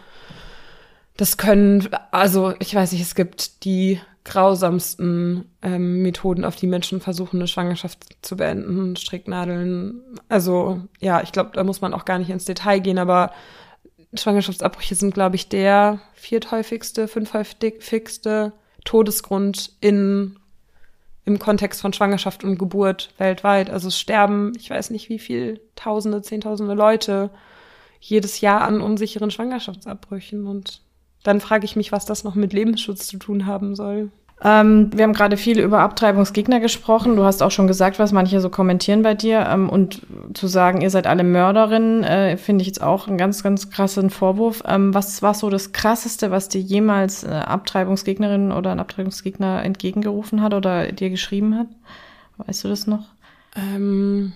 [1.17, 7.01] Das können, also ich weiß nicht, es gibt die grausamsten ähm, Methoden, auf die Menschen
[7.01, 10.01] versuchen, eine Schwangerschaft zu beenden, Stricknadeln.
[10.29, 13.31] Also ja, ich glaube, da muss man auch gar nicht ins Detail gehen, aber
[14.13, 18.51] Schwangerschaftsabbrüche sind, glaube ich, der vierthäufigste, fünfhäufigste
[18.83, 20.37] Todesgrund in,
[21.23, 23.69] im Kontext von Schwangerschaft und Geburt weltweit.
[23.69, 27.29] Also es sterben, ich weiß nicht wie viel, Tausende, Zehntausende Leute
[28.01, 30.47] jedes Jahr an unsicheren Schwangerschaftsabbrüchen.
[30.47, 30.81] Und
[31.23, 34.11] dann frage ich mich, was das noch mit Lebensschutz zu tun haben soll.
[34.43, 37.15] Ähm, wir haben gerade viel über Abtreibungsgegner gesprochen.
[37.15, 39.47] Du hast auch schon gesagt, was manche so kommentieren bei dir.
[39.47, 40.01] Ähm, und
[40.35, 44.11] zu sagen, ihr seid alle Mörderinnen, äh, finde ich jetzt auch einen ganz, ganz krassen
[44.11, 44.61] Vorwurf.
[44.67, 50.43] Ähm, was war so das Krasseste, was dir jemals eine Abtreibungsgegnerin oder ein Abtreibungsgegner entgegengerufen
[50.43, 51.67] hat oder dir geschrieben hat?
[52.37, 53.07] Weißt du das noch?
[53.55, 54.33] Ähm,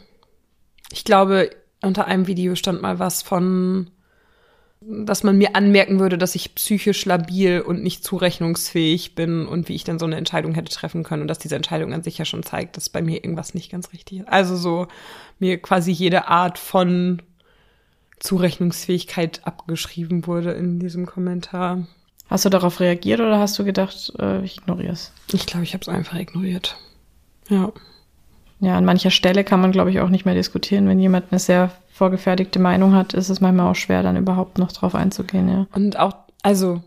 [0.92, 1.52] ich glaube,
[1.84, 3.92] unter einem Video stand mal was von
[4.82, 9.76] dass man mir anmerken würde, dass ich psychisch labil und nicht zurechnungsfähig bin und wie
[9.76, 12.26] ich dann so eine Entscheidung hätte treffen können und dass diese Entscheidung an sich ja
[12.26, 14.28] schon zeigt, dass bei mir irgendwas nicht ganz richtig ist.
[14.28, 14.88] Also so
[15.38, 17.22] mir quasi jede Art von
[18.20, 21.88] Zurechnungsfähigkeit abgeschrieben wurde in diesem Kommentar.
[22.28, 25.12] Hast du darauf reagiert oder hast du gedacht, äh, ich ignoriere es?
[25.32, 26.78] Ich glaube, ich habe es einfach ignoriert.
[27.50, 27.72] Ja.
[28.62, 30.88] Ja, an mancher Stelle kann man, glaube ich, auch nicht mehr diskutieren.
[30.88, 34.72] Wenn jemand eine sehr vorgefertigte Meinung hat, ist es manchmal auch schwer, dann überhaupt noch
[34.72, 35.68] drauf einzugehen, ja.
[35.74, 36.82] Und auch, also,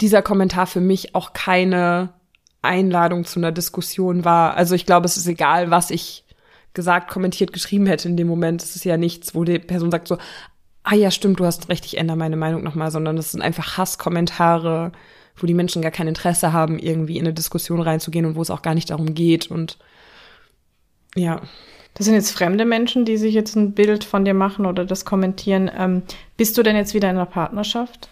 [0.00, 2.10] dieser Kommentar für mich auch keine
[2.62, 4.56] Einladung zu einer Diskussion war.
[4.56, 6.24] Also ich glaube, es ist egal, was ich
[6.74, 8.62] gesagt, kommentiert, geschrieben hätte in dem Moment.
[8.62, 10.18] Es ist ja nichts, wo die Person sagt so,
[10.82, 13.78] ah ja, stimmt, du hast recht, ich ändere meine Meinung nochmal, sondern es sind einfach
[13.78, 14.92] Hasskommentare
[15.42, 18.50] wo die Menschen gar kein Interesse haben, irgendwie in eine Diskussion reinzugehen und wo es
[18.50, 19.50] auch gar nicht darum geht.
[19.50, 19.78] Und
[21.14, 21.40] ja.
[21.94, 25.04] Das sind jetzt fremde Menschen, die sich jetzt ein Bild von dir machen oder das
[25.04, 25.70] kommentieren.
[25.76, 26.02] Ähm,
[26.36, 28.08] bist du denn jetzt wieder in einer Partnerschaft?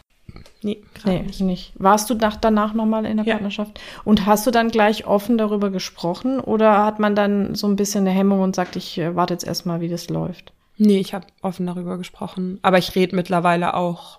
[0.62, 1.40] Nee, nee nicht.
[1.40, 1.72] nicht.
[1.76, 3.34] Warst du nach, danach nochmal in der ja.
[3.34, 3.80] Partnerschaft?
[4.04, 8.06] Und hast du dann gleich offen darüber gesprochen oder hat man dann so ein bisschen
[8.06, 10.52] eine Hemmung und sagt, ich äh, warte jetzt erstmal, wie das läuft?
[10.78, 12.58] Nee, ich habe offen darüber gesprochen.
[12.62, 14.18] Aber ich rede mittlerweile auch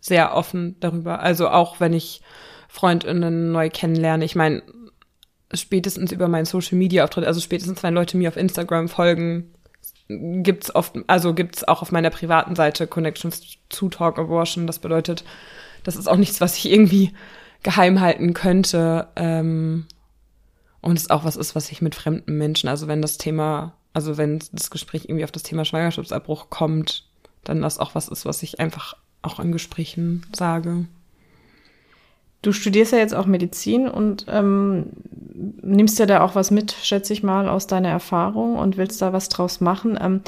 [0.00, 1.20] sehr offen darüber.
[1.20, 2.22] Also auch wenn ich
[2.68, 4.24] Freundinnen neu kennenlerne.
[4.24, 4.62] Ich meine,
[5.54, 9.52] spätestens über meinen Social Media Auftritt, also spätestens wenn Leute mir auf Instagram folgen,
[10.08, 14.66] gibt's oft, also gibt's auch auf meiner privaten Seite Connections to Talk Abortion.
[14.66, 15.24] Das bedeutet,
[15.84, 17.12] das ist auch nichts, was ich irgendwie
[17.62, 19.08] geheim halten könnte.
[19.16, 19.86] Ähm,
[20.80, 23.74] und es ist auch was ist, was ich mit fremden Menschen, also wenn das Thema,
[23.92, 27.04] also wenn das Gespräch irgendwie auf das Thema Schwangerschaftsabbruch kommt,
[27.44, 30.86] dann das auch was ist, was ich einfach auch in Gesprächen sage.
[32.42, 34.86] Du studierst ja jetzt auch Medizin und ähm,
[35.60, 39.12] nimmst ja da auch was mit, schätze ich mal, aus deiner Erfahrung und willst da
[39.12, 39.98] was draus machen.
[40.00, 40.20] Ähm,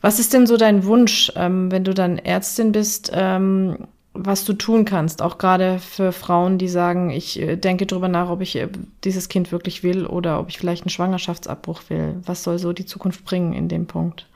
[0.00, 4.54] was ist denn so dein Wunsch, ähm, wenn du dann Ärztin bist, ähm, was du
[4.54, 8.56] tun kannst, auch gerade für Frauen, die sagen, ich äh, denke darüber nach, ob ich
[8.56, 8.68] äh,
[9.04, 12.16] dieses Kind wirklich will oder ob ich vielleicht einen Schwangerschaftsabbruch will.
[12.24, 14.26] Was soll so die Zukunft bringen in dem Punkt?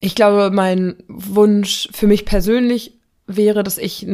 [0.00, 4.06] Ich glaube, mein Wunsch für mich persönlich wäre, dass ich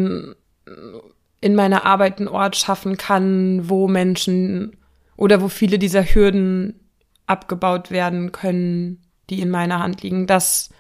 [1.40, 4.76] in meiner Arbeit einen Ort schaffen kann, wo Menschen
[5.16, 6.80] oder wo viele dieser Hürden
[7.26, 10.70] abgebaut werden können, die in meiner Hand liegen, dass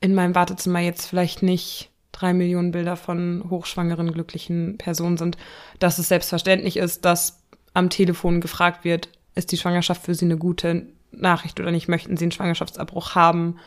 [0.00, 5.36] in meinem Wartezimmer jetzt vielleicht nicht drei Millionen Bilder von hochschwangeren, glücklichen Personen sind,
[5.78, 7.42] dass es selbstverständlich ist, dass
[7.74, 12.16] am Telefon gefragt wird, ist die Schwangerschaft für Sie eine gute Nachricht oder nicht, möchten
[12.16, 13.58] Sie einen Schwangerschaftsabbruch haben,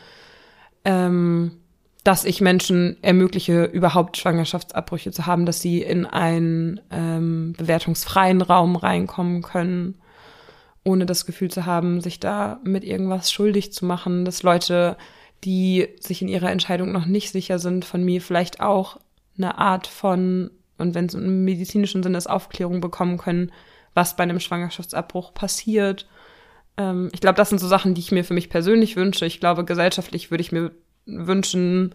[0.84, 1.59] ähm,
[2.04, 8.76] dass ich Menschen ermögliche, überhaupt Schwangerschaftsabbrüche zu haben, dass sie in einen ähm, bewertungsfreien Raum
[8.76, 9.96] reinkommen können,
[10.82, 14.96] ohne das Gefühl zu haben, sich da mit irgendwas schuldig zu machen, dass Leute,
[15.44, 18.98] die sich in ihrer Entscheidung noch nicht sicher sind, von mir vielleicht auch
[19.36, 23.52] eine Art von, und wenn es im medizinischen Sinne ist, Aufklärung bekommen können,
[23.94, 26.08] was bei einem Schwangerschaftsabbruch passiert.
[26.76, 29.26] Ähm, ich glaube, das sind so Sachen, die ich mir für mich persönlich wünsche.
[29.26, 30.70] Ich glaube, gesellschaftlich würde ich mir
[31.10, 31.94] wünschen,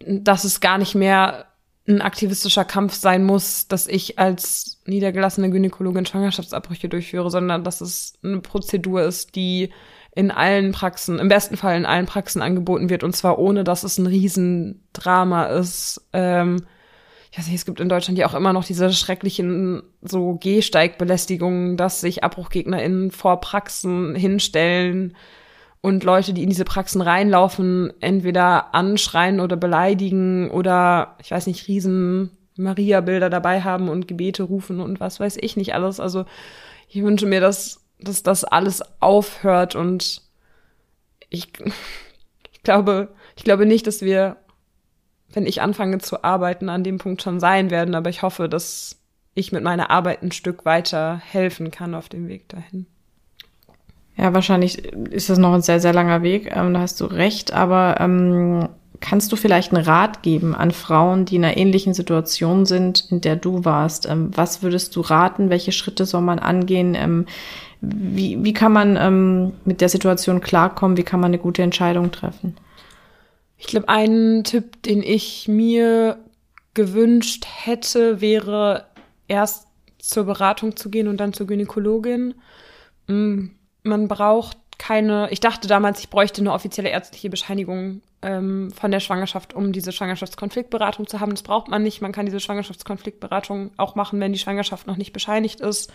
[0.00, 1.46] dass es gar nicht mehr
[1.88, 8.14] ein aktivistischer Kampf sein muss, dass ich als niedergelassene Gynäkologin Schwangerschaftsabbrüche durchführe, sondern dass es
[8.22, 9.70] eine Prozedur ist, die
[10.14, 13.84] in allen Praxen, im besten Fall in allen Praxen angeboten wird und zwar ohne, dass
[13.84, 16.08] es ein Riesendrama ist.
[16.12, 16.66] Ähm,
[17.30, 21.76] ich weiß nicht, es gibt in Deutschland ja auch immer noch diese schrecklichen so Gehsteigbelästigungen,
[21.76, 25.14] dass sich AbbruchgegnerInnen vor Praxen hinstellen
[25.80, 31.68] und Leute, die in diese Praxen reinlaufen, entweder anschreien oder beleidigen oder, ich weiß nicht,
[31.68, 36.00] riesen Maria-Bilder dabei haben und Gebete rufen und was weiß ich nicht alles.
[36.00, 36.24] Also
[36.88, 40.22] ich wünsche mir, dass, dass das alles aufhört und
[41.30, 41.52] ich,
[42.52, 44.36] ich glaube, ich glaube nicht, dass wir,
[45.32, 49.00] wenn ich anfange zu arbeiten, an dem Punkt schon sein werden, aber ich hoffe, dass
[49.34, 52.86] ich mit meiner Arbeit ein Stück weiter helfen kann auf dem Weg dahin.
[54.18, 57.52] Ja, wahrscheinlich ist das noch ein sehr, sehr langer Weg, ähm, da hast du recht,
[57.52, 58.68] aber ähm,
[59.00, 63.20] kannst du vielleicht einen Rat geben an Frauen, die in einer ähnlichen Situation sind, in
[63.20, 64.06] der du warst?
[64.06, 65.50] Ähm, was würdest du raten?
[65.50, 66.96] Welche Schritte soll man angehen?
[66.96, 67.26] Ähm,
[67.80, 70.96] wie, wie kann man ähm, mit der Situation klarkommen?
[70.96, 72.56] Wie kann man eine gute Entscheidung treffen?
[73.56, 76.18] Ich glaube, ein Tipp, den ich mir
[76.74, 78.86] gewünscht hätte, wäre
[79.28, 82.34] erst zur Beratung zu gehen und dann zur Gynäkologin.
[83.06, 83.46] Mm,
[83.88, 89.00] man braucht keine, ich dachte damals, ich bräuchte eine offizielle ärztliche Bescheinigung ähm, von der
[89.00, 91.32] Schwangerschaft, um diese Schwangerschaftskonfliktberatung zu haben.
[91.32, 92.00] Das braucht man nicht.
[92.00, 95.92] Man kann diese Schwangerschaftskonfliktberatung auch machen, wenn die Schwangerschaft noch nicht bescheinigt ist.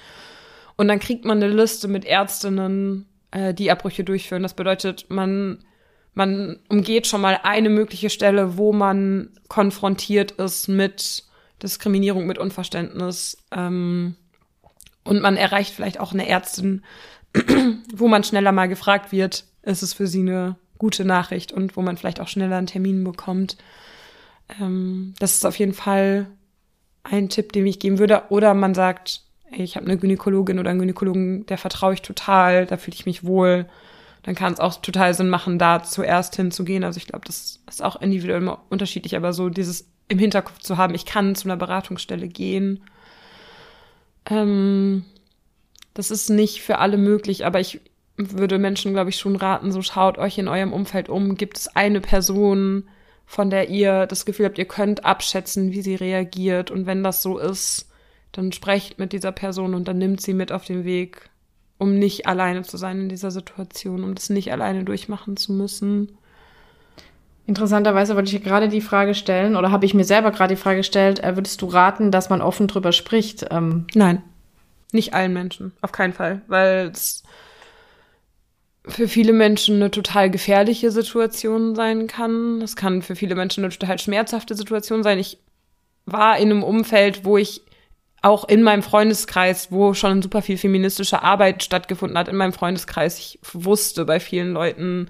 [0.76, 4.44] Und dann kriegt man eine Liste mit Ärztinnen, äh, die Abbrüche durchführen.
[4.44, 5.64] Das bedeutet, man,
[6.14, 11.24] man umgeht schon mal eine mögliche Stelle, wo man konfrontiert ist mit
[11.62, 13.38] Diskriminierung, mit Unverständnis.
[13.52, 14.16] Ähm,
[15.06, 16.84] und man erreicht vielleicht auch eine Ärztin,
[17.94, 21.82] wo man schneller mal gefragt wird, ist es für sie eine gute Nachricht und wo
[21.82, 23.58] man vielleicht auch schneller einen Termin bekommt.
[24.60, 26.28] Ähm, das ist auf jeden Fall
[27.04, 28.24] ein Tipp, den ich geben würde.
[28.30, 29.22] Oder man sagt,
[29.52, 33.24] ich habe eine Gynäkologin oder einen Gynäkologen, der vertraue ich total, da fühle ich mich
[33.24, 33.68] wohl.
[34.24, 36.84] Dann kann es auch total Sinn machen, da zuerst hinzugehen.
[36.84, 40.78] Also ich glaube, das ist auch individuell immer unterschiedlich, aber so dieses im Hinterkopf zu
[40.78, 42.82] haben, ich kann zu einer Beratungsstelle gehen.
[44.30, 45.06] Ähm,
[45.94, 47.82] das ist nicht für alle möglich, aber ich
[48.18, 51.36] würde Menschen, glaube ich, schon raten, so schaut euch in eurem Umfeld um.
[51.36, 52.84] Gibt es eine Person,
[53.26, 56.72] von der ihr das Gefühl habt, ihr könnt abschätzen, wie sie reagiert.
[56.72, 57.89] Und wenn das so ist,
[58.32, 61.30] dann sprecht mit dieser Person und dann nimmt sie mit auf den Weg,
[61.78, 66.18] um nicht alleine zu sein in dieser Situation, um das nicht alleine durchmachen zu müssen.
[67.46, 70.78] Interessanterweise wollte ich gerade die Frage stellen, oder habe ich mir selber gerade die Frage
[70.78, 73.48] gestellt, äh, würdest du raten, dass man offen drüber spricht?
[73.52, 74.22] Ähm Nein,
[74.94, 77.24] nicht allen Menschen, auf keinen Fall, weil es
[78.86, 82.62] für viele Menschen eine total gefährliche Situation sein kann.
[82.62, 85.20] Es kann für viele Menschen eine total schmerzhafte Situation sein.
[85.20, 85.38] Ich
[86.06, 87.62] war in einem Umfeld, wo ich
[88.22, 93.20] auch in meinem Freundeskreis, wo schon super viel feministische Arbeit stattgefunden hat, in meinem Freundeskreis,
[93.20, 95.10] ich wusste bei vielen Leuten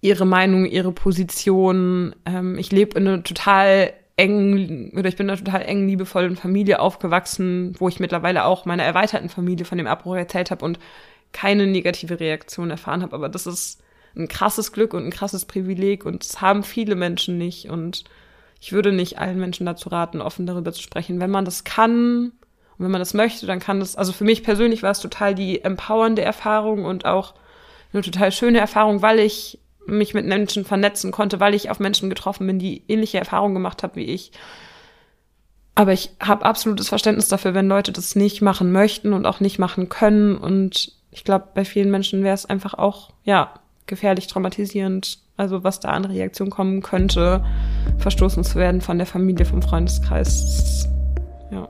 [0.00, 2.14] ihre Meinung, ihre Position.
[2.26, 6.36] Ähm, ich lebe in einer total engen, oder ich bin in einer total engen, liebevollen
[6.36, 10.78] Familie aufgewachsen, wo ich mittlerweile auch meiner erweiterten Familie von dem Abbruch erzählt habe und
[11.32, 13.16] keine negative Reaktion erfahren habe.
[13.16, 13.82] Aber das ist
[14.14, 17.70] ein krasses Glück und ein krasses Privileg und das haben viele Menschen nicht.
[17.70, 18.04] Und
[18.60, 21.20] ich würde nicht allen Menschen dazu raten, offen darüber zu sprechen.
[21.20, 22.32] Wenn man das kann
[22.78, 25.34] und wenn man das möchte, dann kann das, also für mich persönlich war es total
[25.34, 27.34] die empowernde Erfahrung und auch
[27.92, 32.08] eine total schöne Erfahrung, weil ich mich mit Menschen vernetzen konnte, weil ich auf Menschen
[32.08, 34.32] getroffen bin, die ähnliche Erfahrungen gemacht haben wie ich.
[35.74, 39.58] Aber ich habe absolutes Verständnis dafür, wenn Leute das nicht machen möchten und auch nicht
[39.58, 40.36] machen können.
[40.36, 43.54] Und ich glaube, bei vielen Menschen wäre es einfach auch, ja,
[43.86, 45.18] gefährlich, traumatisierend.
[45.36, 47.44] Also was da an Reaktion kommen könnte,
[47.98, 50.88] verstoßen zu werden von der Familie, vom Freundeskreis.
[51.50, 51.68] Ja.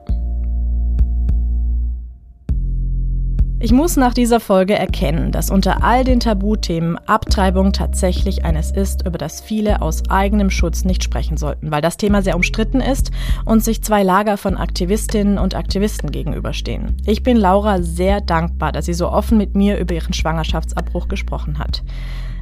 [3.64, 9.06] Ich muss nach dieser Folge erkennen, dass unter all den Tabuthemen Abtreibung tatsächlich eines ist,
[9.06, 13.12] über das viele aus eigenem Schutz nicht sprechen sollten, weil das Thema sehr umstritten ist
[13.44, 16.96] und sich zwei Lager von Aktivistinnen und Aktivisten gegenüberstehen.
[17.06, 21.60] Ich bin Laura sehr dankbar, dass sie so offen mit mir über ihren Schwangerschaftsabbruch gesprochen
[21.60, 21.84] hat.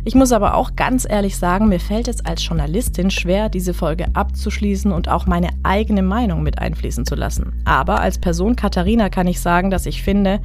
[0.06, 4.06] Ich muss aber auch ganz ehrlich sagen, mir fällt es als Journalistin schwer, diese Folge
[4.14, 7.60] abzuschließen und auch meine eigene Meinung mit einfließen zu lassen.
[7.66, 10.40] Aber als Person Katharina kann ich sagen, dass ich finde,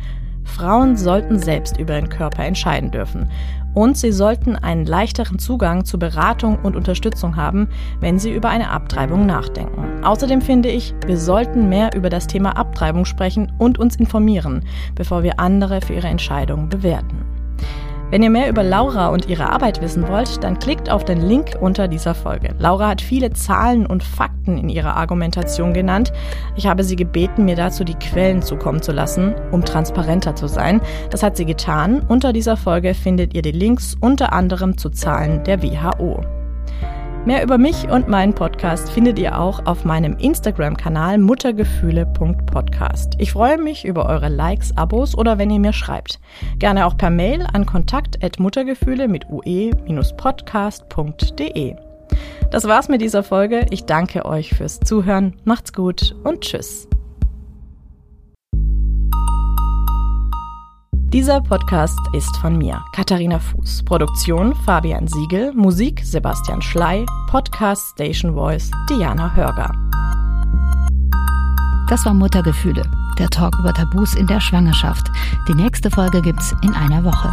[0.46, 3.30] Frauen sollten selbst über ihren Körper entscheiden dürfen.
[3.74, 7.68] Und sie sollten einen leichteren Zugang zu Beratung und Unterstützung haben,
[8.00, 10.02] wenn sie über eine Abtreibung nachdenken.
[10.04, 14.64] Außerdem finde ich, wir sollten mehr über das Thema Abtreibung sprechen und uns informieren,
[14.96, 17.26] bevor wir andere für ihre Entscheidungen bewerten.
[18.12, 21.58] Wenn ihr mehr über Laura und ihre Arbeit wissen wollt, dann klickt auf den Link
[21.60, 22.54] unter dieser Folge.
[22.60, 26.14] Laura hat viele Zahlen und Fakten in ihrer Argumentation genannt.
[26.56, 30.82] Ich habe sie gebeten, mir dazu die Quellen zukommen zu lassen, um transparenter zu sein.
[31.10, 32.06] Das hat sie getan.
[32.08, 36.24] Unter dieser Folge findet ihr die Links unter anderem zu Zahlen der WHO.
[37.26, 43.14] Mehr über mich und meinen Podcast findet ihr auch auf meinem Instagram-Kanal muttergefühle.podcast.
[43.18, 46.20] Ich freue mich über eure Likes, Abos oder wenn ihr mir schreibt.
[46.60, 49.76] Gerne auch per Mail an kontakt.muttergefühle mit ue-podcast.de.
[52.52, 53.66] Das war's mit dieser Folge.
[53.72, 55.34] Ich danke euch fürs Zuhören.
[55.46, 56.88] Macht's gut und tschüss.
[61.14, 63.84] Dieser Podcast ist von mir, Katharina Fuß.
[63.86, 69.72] Produktion Fabian Siegel, Musik Sebastian Schley, Podcast Station Voice Diana Hörger.
[71.88, 72.82] Das war Muttergefühle,
[73.20, 75.10] der Talk über Tabus in der Schwangerschaft.
[75.48, 77.32] Die nächste Folge gibt's in einer Woche.